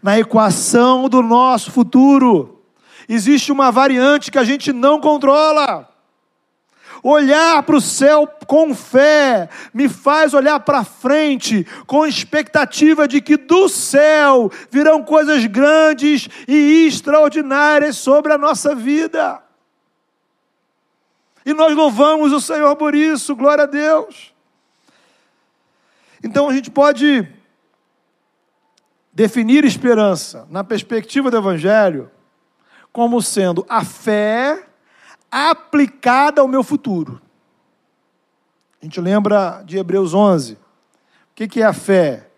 [0.02, 2.62] Na equação do nosso futuro,
[3.08, 5.90] existe uma variante que a gente não controla.
[7.04, 13.38] Olhar para o céu com fé me faz olhar para frente com expectativa de que
[13.38, 19.42] do céu virão coisas grandes e extraordinárias sobre a nossa vida.
[21.46, 24.34] E nós louvamos o Senhor por isso, glória a Deus.
[26.24, 27.35] Então a gente pode
[29.16, 32.12] definir esperança na perspectiva do Evangelho
[32.92, 34.68] como sendo a fé
[35.32, 37.22] aplicada ao meu futuro.
[38.82, 40.54] A gente lembra de Hebreus 11.
[40.54, 40.58] O
[41.34, 42.30] que é a fé?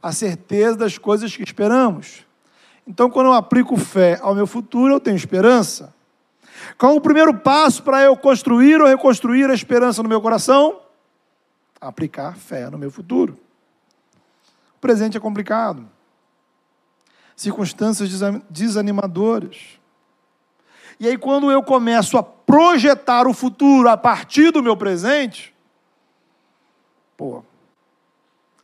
[0.00, 2.24] A certeza das coisas que esperamos.
[2.86, 5.94] Então, quando eu aplico fé ao meu futuro, eu tenho esperança.
[6.78, 10.80] Qual o primeiro passo para eu construir ou reconstruir a esperança no meu coração?
[11.80, 13.38] Aplicar fé no meu futuro.
[14.76, 15.86] O presente é complicado.
[17.40, 18.10] Circunstâncias
[18.50, 19.56] desanimadoras.
[20.98, 25.54] E aí, quando eu começo a projetar o futuro a partir do meu presente,
[27.16, 27.42] pô,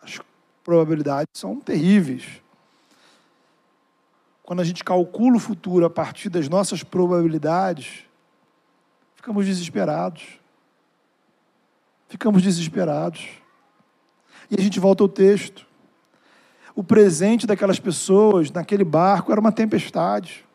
[0.02, 0.20] as
[0.62, 2.42] probabilidades são terríveis.
[4.42, 8.04] Quando a gente calcula o futuro a partir das nossas probabilidades,
[9.14, 10.38] ficamos desesperados.
[12.10, 13.26] Ficamos desesperados.
[14.50, 15.65] E a gente volta ao texto.
[16.76, 20.46] O presente daquelas pessoas naquele barco era uma tempestade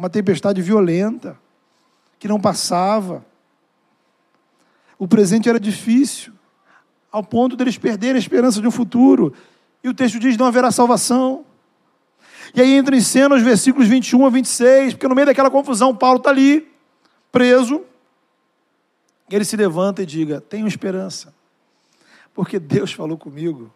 [0.00, 1.38] uma tempestade violenta,
[2.18, 3.22] que não passava.
[4.98, 6.32] O presente era difícil,
[7.12, 9.34] ao ponto deles perderem a esperança de um futuro.
[9.84, 11.44] E o texto diz: não haverá salvação.
[12.54, 15.94] E aí entra em cena os versículos 21 a 26, porque no meio daquela confusão,
[15.94, 16.66] Paulo está ali,
[17.30, 17.82] preso.
[19.30, 21.34] Ele se levanta e diga: Tenho esperança,
[22.32, 23.70] porque Deus falou comigo.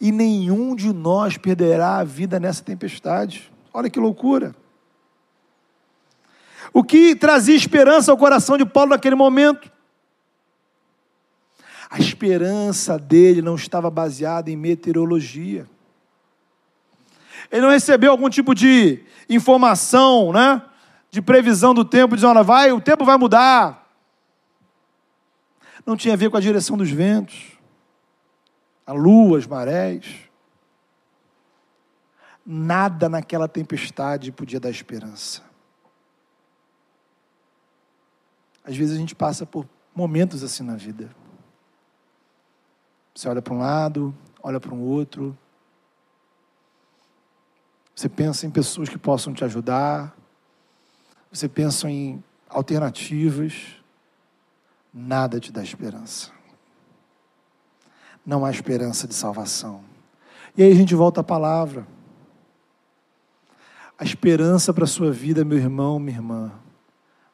[0.00, 3.50] E nenhum de nós perderá a vida nessa tempestade.
[3.72, 4.54] Olha que loucura.
[6.72, 9.70] O que trazia esperança ao coração de Paulo naquele momento?
[11.88, 15.66] A esperança dele não estava baseada em meteorologia.
[17.50, 20.60] Ele não recebeu algum tipo de informação, né?
[21.10, 23.86] De previsão do tempo, dizendo, olha, vai, o tempo vai mudar.
[25.86, 27.55] Não tinha a ver com a direção dos ventos,
[28.86, 30.30] a lua, as marés.
[32.44, 35.42] Nada naquela tempestade podia dar esperança.
[38.64, 41.10] Às vezes a gente passa por momentos assim na vida.
[43.14, 45.36] Você olha para um lado, olha para um outro.
[47.94, 50.14] Você pensa em pessoas que possam te ajudar.
[51.32, 53.76] Você pensa em alternativas.
[54.92, 56.35] Nada te dá esperança.
[58.26, 59.84] Não há esperança de salvação.
[60.56, 61.86] E aí a gente volta à palavra.
[63.96, 66.52] A esperança para a sua vida, meu irmão, minha irmã,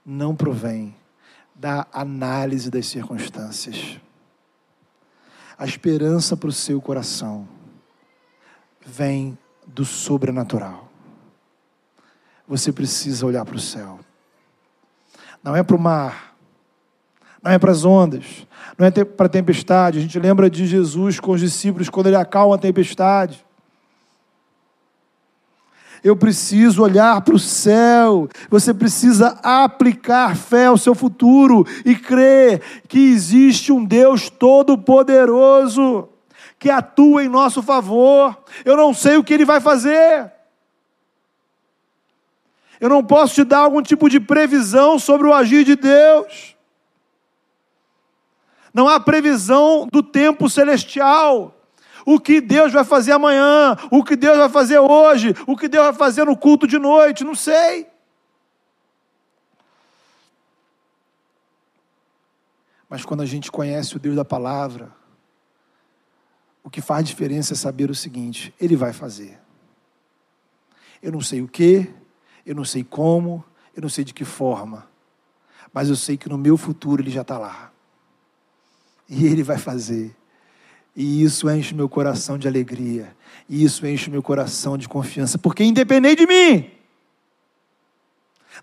[0.05, 0.95] não provém
[1.55, 3.99] da análise das circunstâncias.
[5.57, 7.49] A esperança para o seu coração
[8.85, 10.89] vem do sobrenatural.
[12.47, 14.01] Você precisa olhar para o céu.
[15.43, 16.32] Não é para o mar,
[17.43, 18.47] não é para as ondas,
[18.79, 19.99] não é para a tempestade.
[19.99, 23.45] A gente lembra de Jesus com os discípulos quando ele acalma a tempestade.
[26.05, 28.29] Eu preciso olhar para o céu.
[28.51, 36.09] Você precisa aplicar fé ao seu futuro e crer que existe um Deus todo-poderoso
[36.59, 38.37] que atua em nosso favor.
[38.65, 40.31] Eu não sei o que ele vai fazer.
[42.81, 46.57] Eu não posso te dar algum tipo de previsão sobre o agir de Deus.
[48.73, 51.59] Não há previsão do tempo celestial.
[52.05, 55.85] O que Deus vai fazer amanhã, o que Deus vai fazer hoje, o que Deus
[55.87, 57.87] vai fazer no culto de noite, não sei.
[62.89, 64.93] Mas quando a gente conhece o Deus da palavra,
[66.63, 69.39] o que faz diferença é saber o seguinte: Ele vai fazer.
[71.03, 71.93] Eu não sei o que,
[72.45, 73.45] eu não sei como,
[73.75, 74.87] eu não sei de que forma,
[75.73, 77.73] mas eu sei que no meu futuro Ele já está lá.
[79.15, 80.17] E Ele vai fazer.
[80.97, 83.15] E isso enche meu coração de alegria.
[83.47, 85.37] E isso enche meu coração de confiança.
[85.37, 86.71] Porque independente de mim,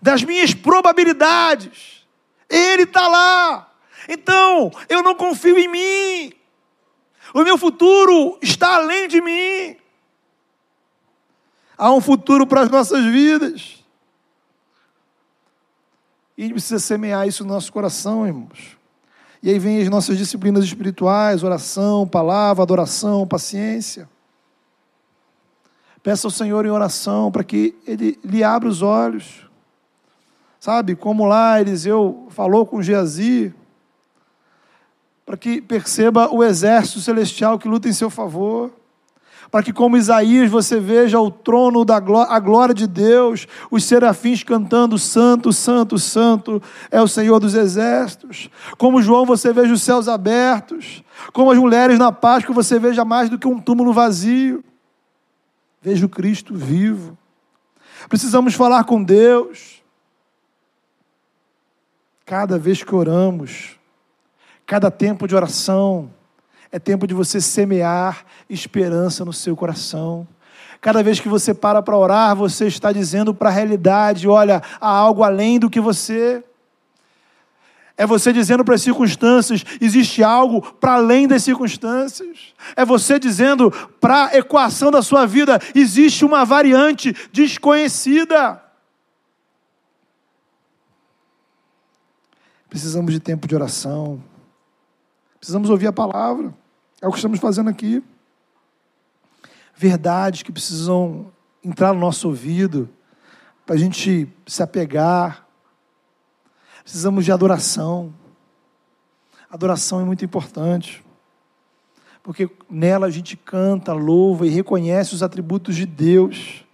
[0.02, 2.04] das minhas probabilidades,
[2.48, 3.72] Ele está lá.
[4.08, 6.32] Então, eu não confio em mim.
[7.32, 9.76] O meu futuro está além de mim.
[11.78, 13.84] Há um futuro para as nossas vidas.
[16.36, 18.79] E a gente precisa semear isso no nosso coração, irmãos.
[19.42, 24.08] E aí vem as nossas disciplinas espirituais, oração, palavra, adoração, paciência.
[26.02, 29.46] Peça ao Senhor em oração para que Ele lhe abra os olhos.
[30.58, 33.54] Sabe, como lá Eliseu falou com Geazi,
[35.24, 38.70] para que perceba o exército celestial que luta em seu favor
[39.50, 43.84] para que, como Isaías, você veja o trono da glória, a glória de Deus, os
[43.84, 48.48] serafins cantando: Santo, Santo, Santo é o Senhor dos exércitos.
[48.78, 51.02] Como João, você veja os céus abertos.
[51.32, 54.62] Como as mulheres na Páscoa, você veja mais do que um túmulo vazio.
[55.82, 57.18] Veja o Cristo vivo.
[58.08, 59.82] Precisamos falar com Deus.
[62.24, 63.76] Cada vez que oramos,
[64.64, 66.10] cada tempo de oração,
[66.72, 70.26] é tempo de você semear esperança no seu coração.
[70.80, 74.88] Cada vez que você para para orar, você está dizendo para a realidade: olha, há
[74.88, 76.42] algo além do que você.
[77.96, 82.54] É você dizendo para as circunstâncias: existe algo para além das circunstâncias.
[82.74, 88.62] É você dizendo para a equação da sua vida: existe uma variante desconhecida.
[92.70, 94.22] Precisamos de tempo de oração.
[95.38, 96.54] Precisamos ouvir a palavra.
[97.00, 98.02] É o que estamos fazendo aqui.
[99.74, 101.32] Verdades que precisam
[101.64, 102.88] entrar no nosso ouvido,
[103.64, 105.46] para a gente se apegar.
[106.82, 108.12] Precisamos de adoração.
[109.50, 111.04] Adoração é muito importante,
[112.22, 116.64] porque nela a gente canta, louva e reconhece os atributos de Deus.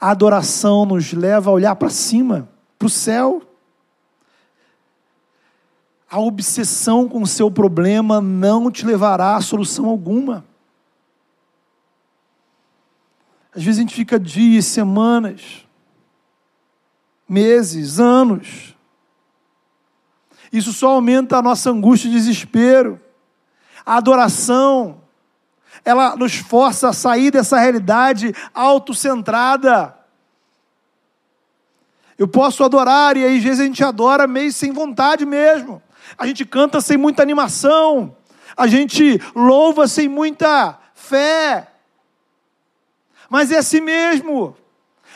[0.00, 2.48] A adoração nos leva a olhar para cima,
[2.78, 3.42] para o céu.
[6.12, 10.44] A obsessão com o seu problema não te levará a solução alguma.
[13.56, 15.66] Às vezes a gente fica dias, semanas,
[17.26, 18.76] meses, anos.
[20.52, 23.00] Isso só aumenta a nossa angústia e desespero.
[23.86, 25.00] A adoração,
[25.82, 29.96] ela nos força a sair dessa realidade autocentrada.
[32.18, 35.80] Eu posso adorar, e aí às vezes a gente adora meio sem vontade mesmo
[36.16, 38.16] a gente canta sem muita animação,
[38.56, 41.68] a gente louva sem muita fé.
[43.28, 44.56] Mas é assim mesmo.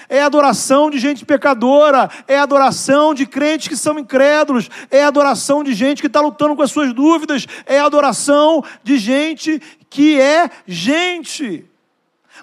[0.09, 5.75] É adoração de gente pecadora, é adoração de crentes que são incrédulos, é adoração de
[5.75, 9.61] gente que está lutando com as suas dúvidas, é adoração de gente
[9.91, 11.69] que é gente,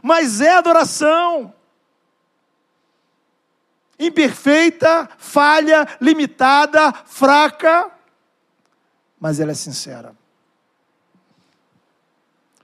[0.02, 1.54] mas é adoração.
[3.98, 7.93] Imperfeita, falha, limitada, fraca,
[9.24, 10.14] mas ela é sincera.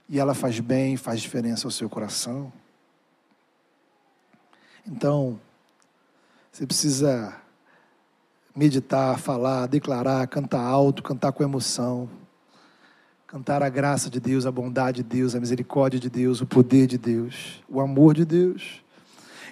[0.06, 2.52] E ela faz bem, faz diferença ao seu coração.
[4.86, 5.40] Então,
[6.52, 7.34] você precisa
[8.54, 12.10] meditar, falar, declarar, cantar alto, cantar com emoção.
[13.26, 16.86] Cantar a graça de Deus, a bondade de Deus, a misericórdia de Deus, o poder
[16.86, 18.84] de Deus, o amor de Deus.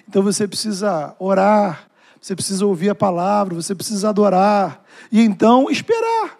[0.07, 1.89] Então você precisa orar,
[2.21, 6.38] você precisa ouvir a palavra, você precisa adorar e então esperar.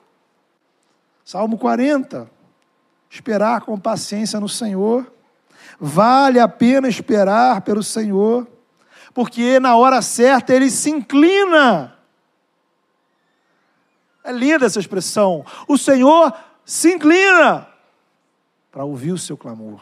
[1.30, 2.28] Salmo 40.
[3.08, 5.14] Esperar com paciência no Senhor.
[5.80, 8.48] Vale a pena esperar pelo Senhor,
[9.14, 11.96] porque na hora certa ele se inclina.
[14.24, 15.46] É linda essa expressão.
[15.68, 16.34] O Senhor
[16.66, 17.68] se inclina
[18.72, 19.82] para ouvir o seu clamor.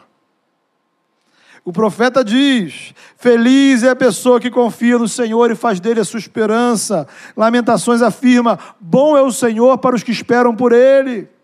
[1.64, 6.04] O profeta diz: Feliz é a pessoa que confia no Senhor e faz dele a
[6.04, 7.08] sua esperança.
[7.34, 11.37] Lamentações afirma: Bom é o Senhor para os que esperam por ele.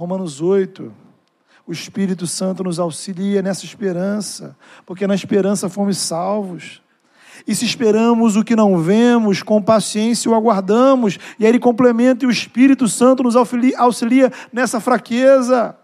[0.00, 0.90] Romanos 8.
[1.66, 6.80] O Espírito Santo nos auxilia nessa esperança, porque na esperança fomos salvos.
[7.46, 11.18] E se esperamos o que não vemos, com paciência o aguardamos.
[11.38, 15.76] E aí ele complementa e o Espírito Santo nos auxilia nessa fraqueza.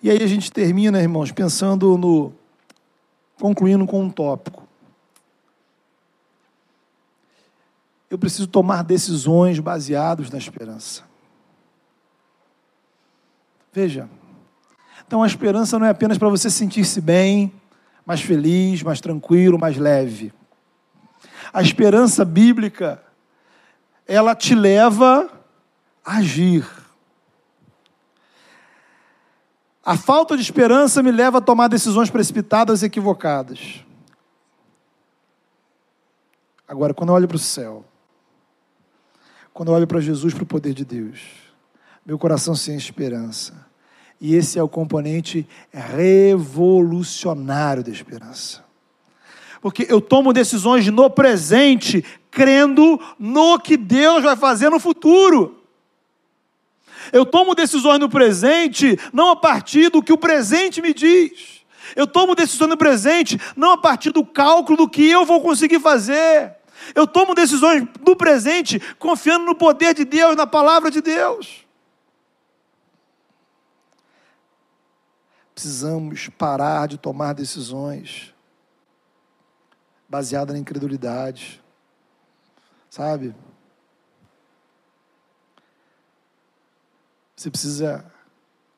[0.00, 2.32] E aí a gente termina, irmãos, pensando no.
[3.40, 4.62] concluindo com um tópico.
[8.14, 11.02] Eu preciso tomar decisões baseadas na esperança.
[13.72, 14.08] Veja.
[15.04, 17.52] Então a esperança não é apenas para você sentir-se bem,
[18.06, 20.32] mais feliz, mais tranquilo, mais leve.
[21.52, 23.02] A esperança bíblica,
[24.06, 25.28] ela te leva
[26.04, 26.64] a agir.
[29.84, 33.84] A falta de esperança me leva a tomar decisões precipitadas e equivocadas.
[36.68, 37.84] Agora, quando eu olho para o céu,
[39.54, 41.20] quando eu olho para Jesus, para o poder de Deus,
[42.04, 43.64] meu coração sem esperança.
[44.20, 48.64] E esse é o componente revolucionário da esperança.
[49.60, 55.62] Porque eu tomo decisões no presente, crendo no que Deus vai fazer no futuro.
[57.12, 61.62] Eu tomo decisões no presente, não a partir do que o presente me diz.
[61.94, 65.78] Eu tomo decisões no presente, não a partir do cálculo do que eu vou conseguir
[65.78, 66.56] fazer.
[66.94, 71.64] Eu tomo decisões no presente, confiando no poder de Deus, na palavra de Deus.
[75.54, 78.34] Precisamos parar de tomar decisões
[80.08, 81.62] baseadas na incredulidade.
[82.90, 83.34] Sabe?
[87.36, 88.12] Você precisa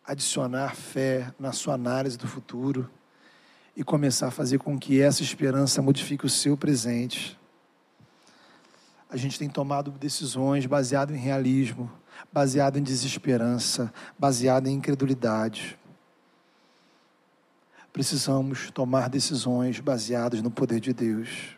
[0.04, 2.90] adicionar fé na sua análise do futuro
[3.76, 7.38] e começar a fazer com que essa esperança modifique o seu presente.
[9.08, 11.90] A gente tem tomado decisões baseadas em realismo,
[12.32, 15.78] baseado em desesperança, baseado em incredulidade.
[17.92, 21.56] Precisamos tomar decisões baseadas no poder de Deus.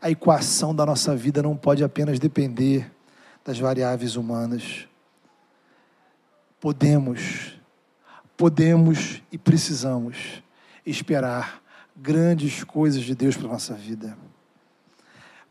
[0.00, 2.92] A equação da nossa vida não pode apenas depender
[3.44, 4.88] das variáveis humanas
[6.64, 7.60] podemos,
[8.38, 10.42] podemos e precisamos
[10.86, 11.62] esperar
[11.94, 14.16] grandes coisas de Deus para a nossa vida.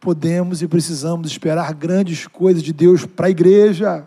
[0.03, 4.05] Podemos e precisamos esperar grandes coisas de Deus para a igreja.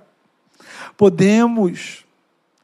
[0.95, 2.05] Podemos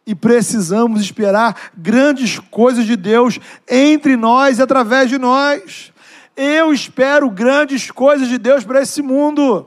[0.06, 5.94] e precisamos esperar grandes coisas de Deus entre nós e através de nós.
[6.36, 9.66] Eu espero grandes coisas de Deus para esse mundo.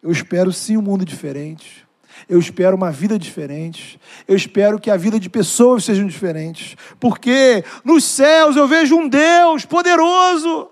[0.00, 1.84] Eu espero sim um mundo diferente.
[2.28, 3.98] Eu espero uma vida diferente.
[4.28, 6.76] Eu espero que a vida de pessoas sejam diferentes.
[7.00, 10.70] Porque nos céus eu vejo um Deus poderoso,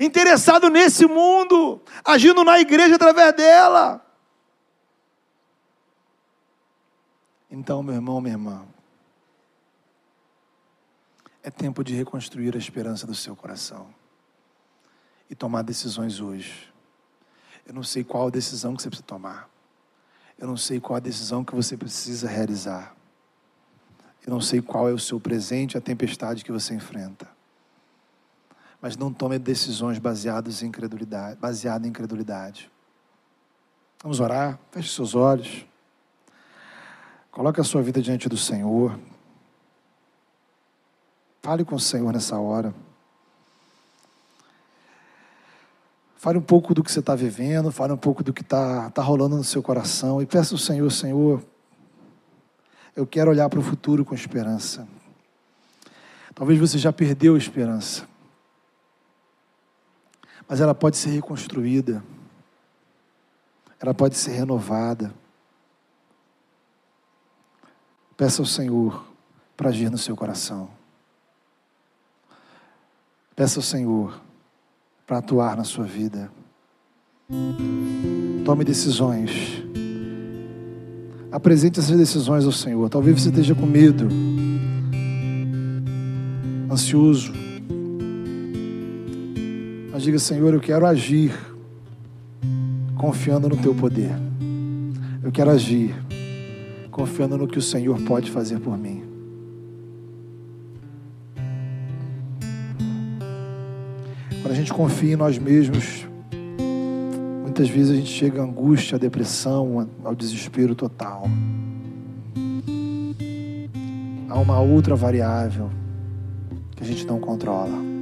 [0.00, 4.04] interessado nesse mundo, agindo na igreja através dela.
[7.50, 8.66] Então, meu irmão, minha irmã,
[11.42, 13.94] é tempo de reconstruir a esperança do seu coração
[15.28, 16.72] e tomar decisões hoje.
[17.66, 19.50] Eu não sei qual a decisão que você precisa tomar.
[20.38, 22.96] Eu não sei qual a decisão que você precisa realizar.
[24.26, 27.28] Eu não sei qual é o seu presente, a tempestade que você enfrenta.
[28.80, 32.70] Mas não tome decisões baseadas em incredulidade, baseadas em incredulidade.
[34.02, 34.58] Vamos orar?
[34.70, 35.66] Feche seus olhos.
[37.30, 38.98] Coloque a sua vida diante do Senhor.
[41.42, 42.74] Fale com o Senhor nessa hora.
[46.16, 49.00] Fale um pouco do que você está vivendo, fale um pouco do que está tá
[49.00, 51.42] rolando no seu coração e peça ao Senhor, Senhor,
[52.94, 54.86] eu quero olhar para o futuro com esperança.
[56.34, 58.06] Talvez você já perdeu a esperança,
[60.50, 62.02] mas ela pode ser reconstruída,
[63.78, 65.14] ela pode ser renovada.
[68.16, 69.06] Peça ao Senhor
[69.56, 70.68] para agir no seu coração.
[73.36, 74.20] Peça ao Senhor
[75.06, 76.32] para atuar na sua vida.
[78.44, 79.62] Tome decisões.
[81.30, 82.90] Apresente essas decisões ao Senhor.
[82.90, 84.08] Talvez você esteja com medo.
[86.68, 87.49] ansioso.
[90.00, 91.30] Mas diga, Senhor, eu quero agir
[92.96, 94.10] confiando no teu poder.
[95.22, 95.94] Eu quero agir
[96.90, 99.02] confiando no que o Senhor pode fazer por mim.
[104.40, 106.08] Quando a gente confia em nós mesmos,
[107.42, 111.24] muitas vezes a gente chega à angústia, à depressão, ao desespero total.
[114.30, 115.68] Há uma outra variável
[116.74, 117.99] que a gente não controla.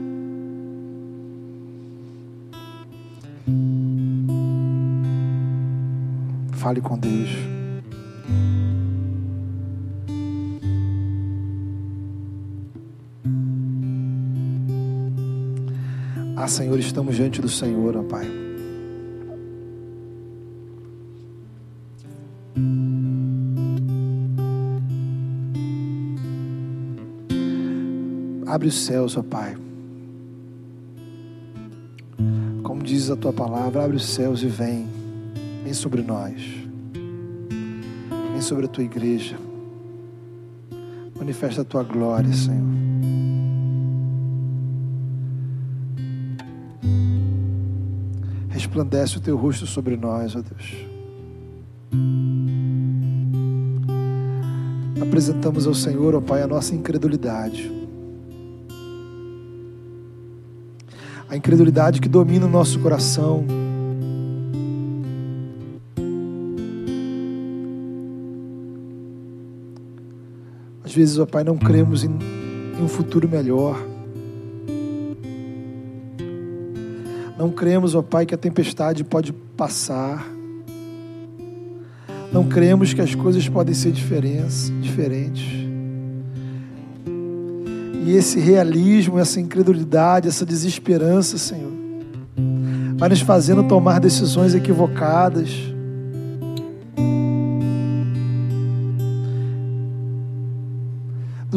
[6.69, 7.31] Fale com Deus.
[16.37, 18.27] Ah, Senhor, estamos diante do Senhor, ó Pai.
[28.47, 29.57] Abre os céus, ó Pai.
[32.63, 34.98] Como diz a tua palavra, abre os céus e vem.
[35.69, 36.41] Vem sobre nós.
[38.33, 39.39] Vem sobre a tua igreja.
[41.15, 42.65] Manifesta a tua glória, Senhor.
[48.49, 50.75] Resplandece o teu rosto sobre nós, ó Deus.
[55.03, 57.71] Apresentamos ao Senhor, ó Pai, a nossa incredulidade.
[61.29, 63.58] A incredulidade que domina o nosso coração.
[70.99, 73.81] Vezes, ó Pai, não cremos em, em um futuro melhor.
[77.39, 80.27] Não cremos, ó Pai, que a tempestade pode passar.
[82.33, 85.47] Não cremos que as coisas podem ser diferentes.
[88.05, 91.73] E esse realismo, essa incredulidade, essa desesperança, Senhor,
[92.97, 95.78] vai nos fazendo tomar decisões equivocadas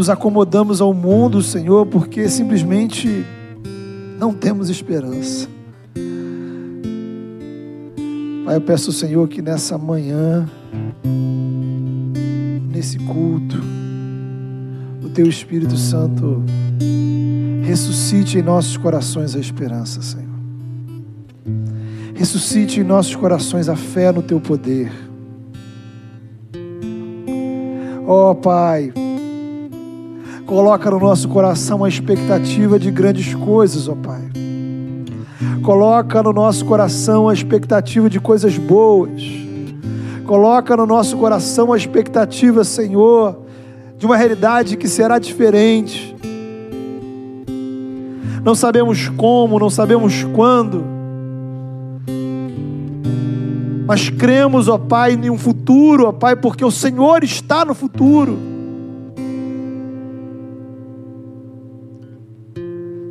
[0.02, 3.24] nos acomodamos ao mundo, Senhor, porque simplesmente
[4.18, 5.47] não temos esperança.
[8.43, 10.49] Pai, eu peço ao Senhor que nessa manhã,
[12.74, 13.62] nesse culto,
[15.04, 16.43] o Teu Espírito Santo
[17.62, 20.26] ressuscite em nossos corações a esperança, Senhor.
[22.16, 24.91] Ressuscite em nossos corações a fé no Teu poder.
[28.08, 28.91] Ó oh, Pai,
[30.52, 34.30] Coloca no nosso coração a expectativa de grandes coisas, ó Pai.
[35.64, 39.24] Coloca no nosso coração a expectativa de coisas boas.
[40.26, 43.39] Coloca no nosso coração a expectativa, Senhor,
[43.97, 46.14] de uma realidade que será diferente.
[48.43, 50.84] Não sabemos como, não sabemos quando,
[53.88, 58.51] mas cremos, ó Pai, em um futuro, ó Pai, porque o Senhor está no futuro.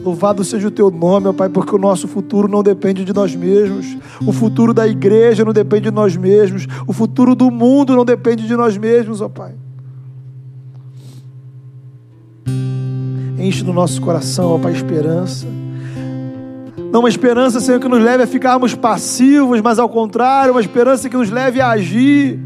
[0.03, 3.37] Louvado seja o teu nome, ó Pai, porque o nosso futuro não depende de nós
[3.37, 3.99] mesmos.
[4.27, 6.67] O futuro da igreja não depende de nós mesmos.
[6.87, 9.53] O futuro do mundo não depende de nós mesmos, ó Pai.
[13.39, 15.47] Enche no nosso coração, ó Pai, esperança.
[16.91, 21.09] Não uma esperança, Senhor, que nos leve a ficarmos passivos, mas ao contrário, uma esperança
[21.11, 22.41] que nos leve a agir,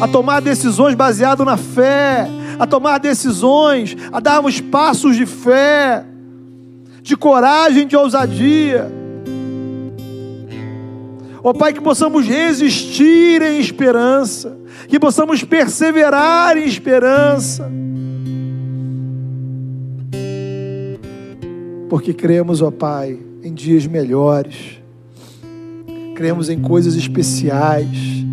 [0.00, 6.04] a tomar decisões baseadas na fé, a tomar decisões, a darmos passos de fé
[7.08, 8.92] de coragem, de ousadia.
[11.42, 14.54] Ó oh, Pai, que possamos resistir em esperança,
[14.88, 17.72] que possamos perseverar em esperança.
[21.88, 24.78] Porque cremos, ó oh Pai, em dias melhores,
[26.14, 28.26] cremos em coisas especiais,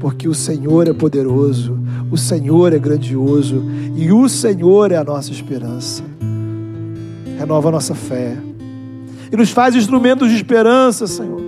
[0.00, 1.78] porque o Senhor é poderoso,
[2.10, 3.62] o Senhor é grandioso
[3.94, 6.02] e o Senhor é a nossa esperança
[7.42, 8.36] renova a nossa fé.
[9.30, 11.40] E nos faz instrumentos de esperança, Senhor,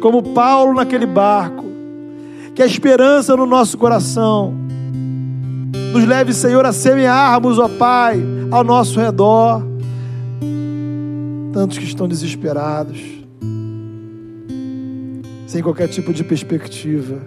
[0.00, 1.64] como Paulo naquele barco,
[2.54, 4.52] que a esperança no nosso coração
[5.92, 8.20] nos leve, Senhor, a semearmos, ó Pai,
[8.50, 9.62] ao nosso redor,
[11.52, 13.00] tantos que estão desesperados,
[15.46, 17.18] sem qualquer tipo de perspectiva.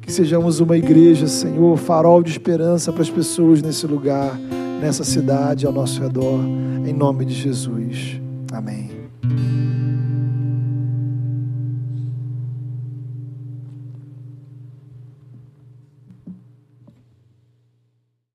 [0.00, 4.38] Que sejamos uma igreja, Senhor, farol de esperança para as pessoas nesse lugar
[4.80, 6.40] nessa cidade ao nosso redor,
[6.86, 8.20] em nome de Jesus.
[8.52, 8.90] Amém.